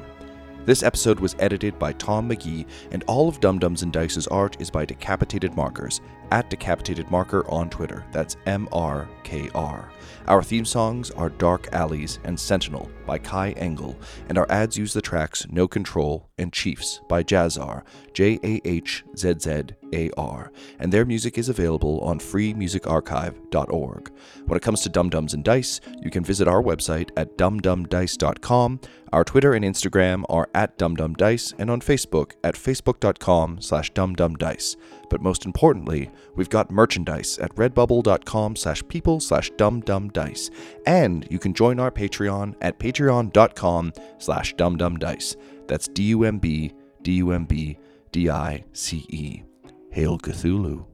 [0.64, 4.60] This episode was edited by Tom McGee, and all of Dumb Dumbs and Dice's art
[4.60, 6.00] is by Decapitated Markers,
[6.30, 8.04] at Decapitated Marker on Twitter.
[8.12, 9.90] That's M R K R.
[10.28, 13.96] Our theme songs are Dark Alleys and Sentinel by Kai Engel,
[14.28, 19.04] and our ads use the tracks No Control and Chiefs by Jahzzar, J A H
[19.16, 19.62] Z Z
[19.94, 24.12] A R, and their music is available on freemusicarchive.org.
[24.44, 28.80] When it comes to Dumb Dumbs and Dice, you can visit our website at dumbdumbdice.com.
[29.10, 34.76] Our Twitter and Instagram are at dumbdumbdice, and on Facebook at facebook.com slash dumbdumbdice.
[35.10, 40.50] But most importantly, we've got merchandise at redbubble.com slash people slash dumbdumbdice.
[40.86, 45.36] And you can join our Patreon at patreon.com slash dumbdumbdice.
[45.66, 47.78] That's D-U-M-B, D-U-M-B,
[48.12, 49.42] D-I-C-E.
[49.90, 50.84] Hail Cthulhu.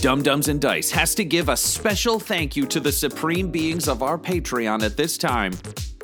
[0.00, 3.88] Dumb Dumbs and Dice has to give a special thank you to the supreme beings
[3.88, 5.52] of our Patreon at this time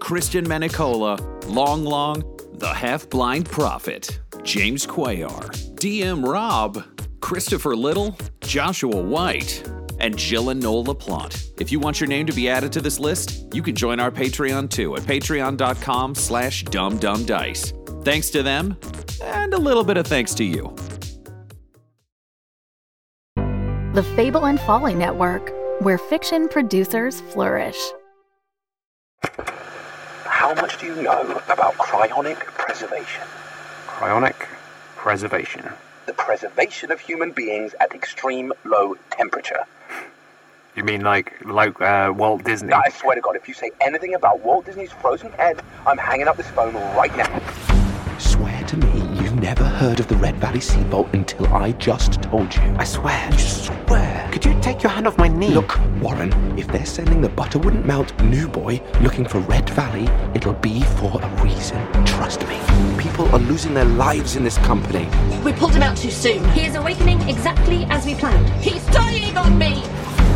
[0.01, 1.19] Christian Menicola,
[1.49, 2.23] Long Long,
[2.55, 6.85] the Half Blind Prophet, James Cuellar, DM Rob,
[7.21, 9.67] Christopher Little, Joshua White,
[10.01, 11.59] and Jill and Noel LaPlante.
[11.59, 14.11] If you want your name to be added to this list, you can join our
[14.11, 18.05] Patreon too at patreon.com slash dumbdumbdice.
[18.05, 18.77] Thanks to them,
[19.23, 20.77] and a little bit of thanks to you.
[23.95, 27.81] The Fable and Folly Network, where fiction producers flourish.
[30.25, 33.23] How much do you know about cryonic preservation?
[33.95, 34.35] Cryonic
[34.97, 35.63] preservation.
[36.07, 39.65] The preservation of human beings at extreme low temperature.
[40.75, 42.73] You mean like like uh, Walt Disney?
[42.73, 46.27] I swear to God, if you say anything about Walt Disney's frozen head, I'm hanging
[46.27, 47.31] up this phone right now.
[48.19, 52.21] Swear to me you've never heard of the Red Valley Sea Seabolt until I just
[52.21, 52.63] told you.
[52.77, 53.29] I swear.
[53.31, 54.29] You swear.
[54.33, 55.55] Could you take your hand off my knee?
[55.55, 60.09] Look, Warren, if they're sending the butter wouldn't melt new boy looking for Red Valley,
[60.35, 61.81] it'll be for a reason.
[62.05, 62.59] Trust me.
[63.15, 65.09] People are losing their lives in this company.
[65.45, 66.45] We pulled him out too soon.
[66.49, 68.49] He is awakening exactly as we planned.
[68.61, 69.85] He's dying on me!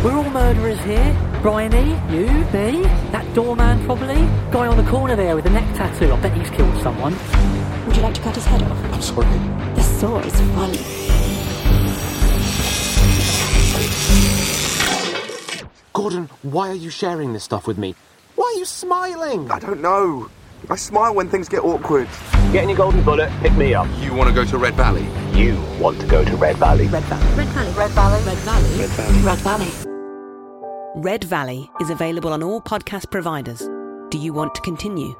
[0.01, 1.13] We're all murderers here.
[1.41, 4.15] Bryony, you, me, that doorman probably.
[4.49, 6.09] Guy on the corner there with the neck tattoo.
[6.09, 7.17] I bet he's killed someone.
[7.85, 8.93] Would you like to cut his head off?
[8.93, 9.27] I'm sorry.
[9.75, 10.71] The saw is fun.
[15.91, 17.95] Gordon, why are you sharing this stuff with me?
[18.35, 19.51] Why are you smiling?
[19.51, 20.29] I don't know.
[20.69, 22.07] I smile when things get awkward.
[22.51, 23.87] Get in your golden bullet, pick me up.
[23.99, 25.07] You want to go to Red Valley?
[25.39, 26.87] You want to go to Red Valley.
[26.87, 27.35] Red Valley.
[27.35, 27.73] Red Valley.
[27.73, 28.21] Red Valley.
[28.25, 28.79] Red Valley.
[28.79, 29.23] Red Valley.
[29.23, 29.89] Red Valley.
[30.95, 33.69] Red Valley is available on all podcast providers.
[34.09, 35.15] Do you want to continue?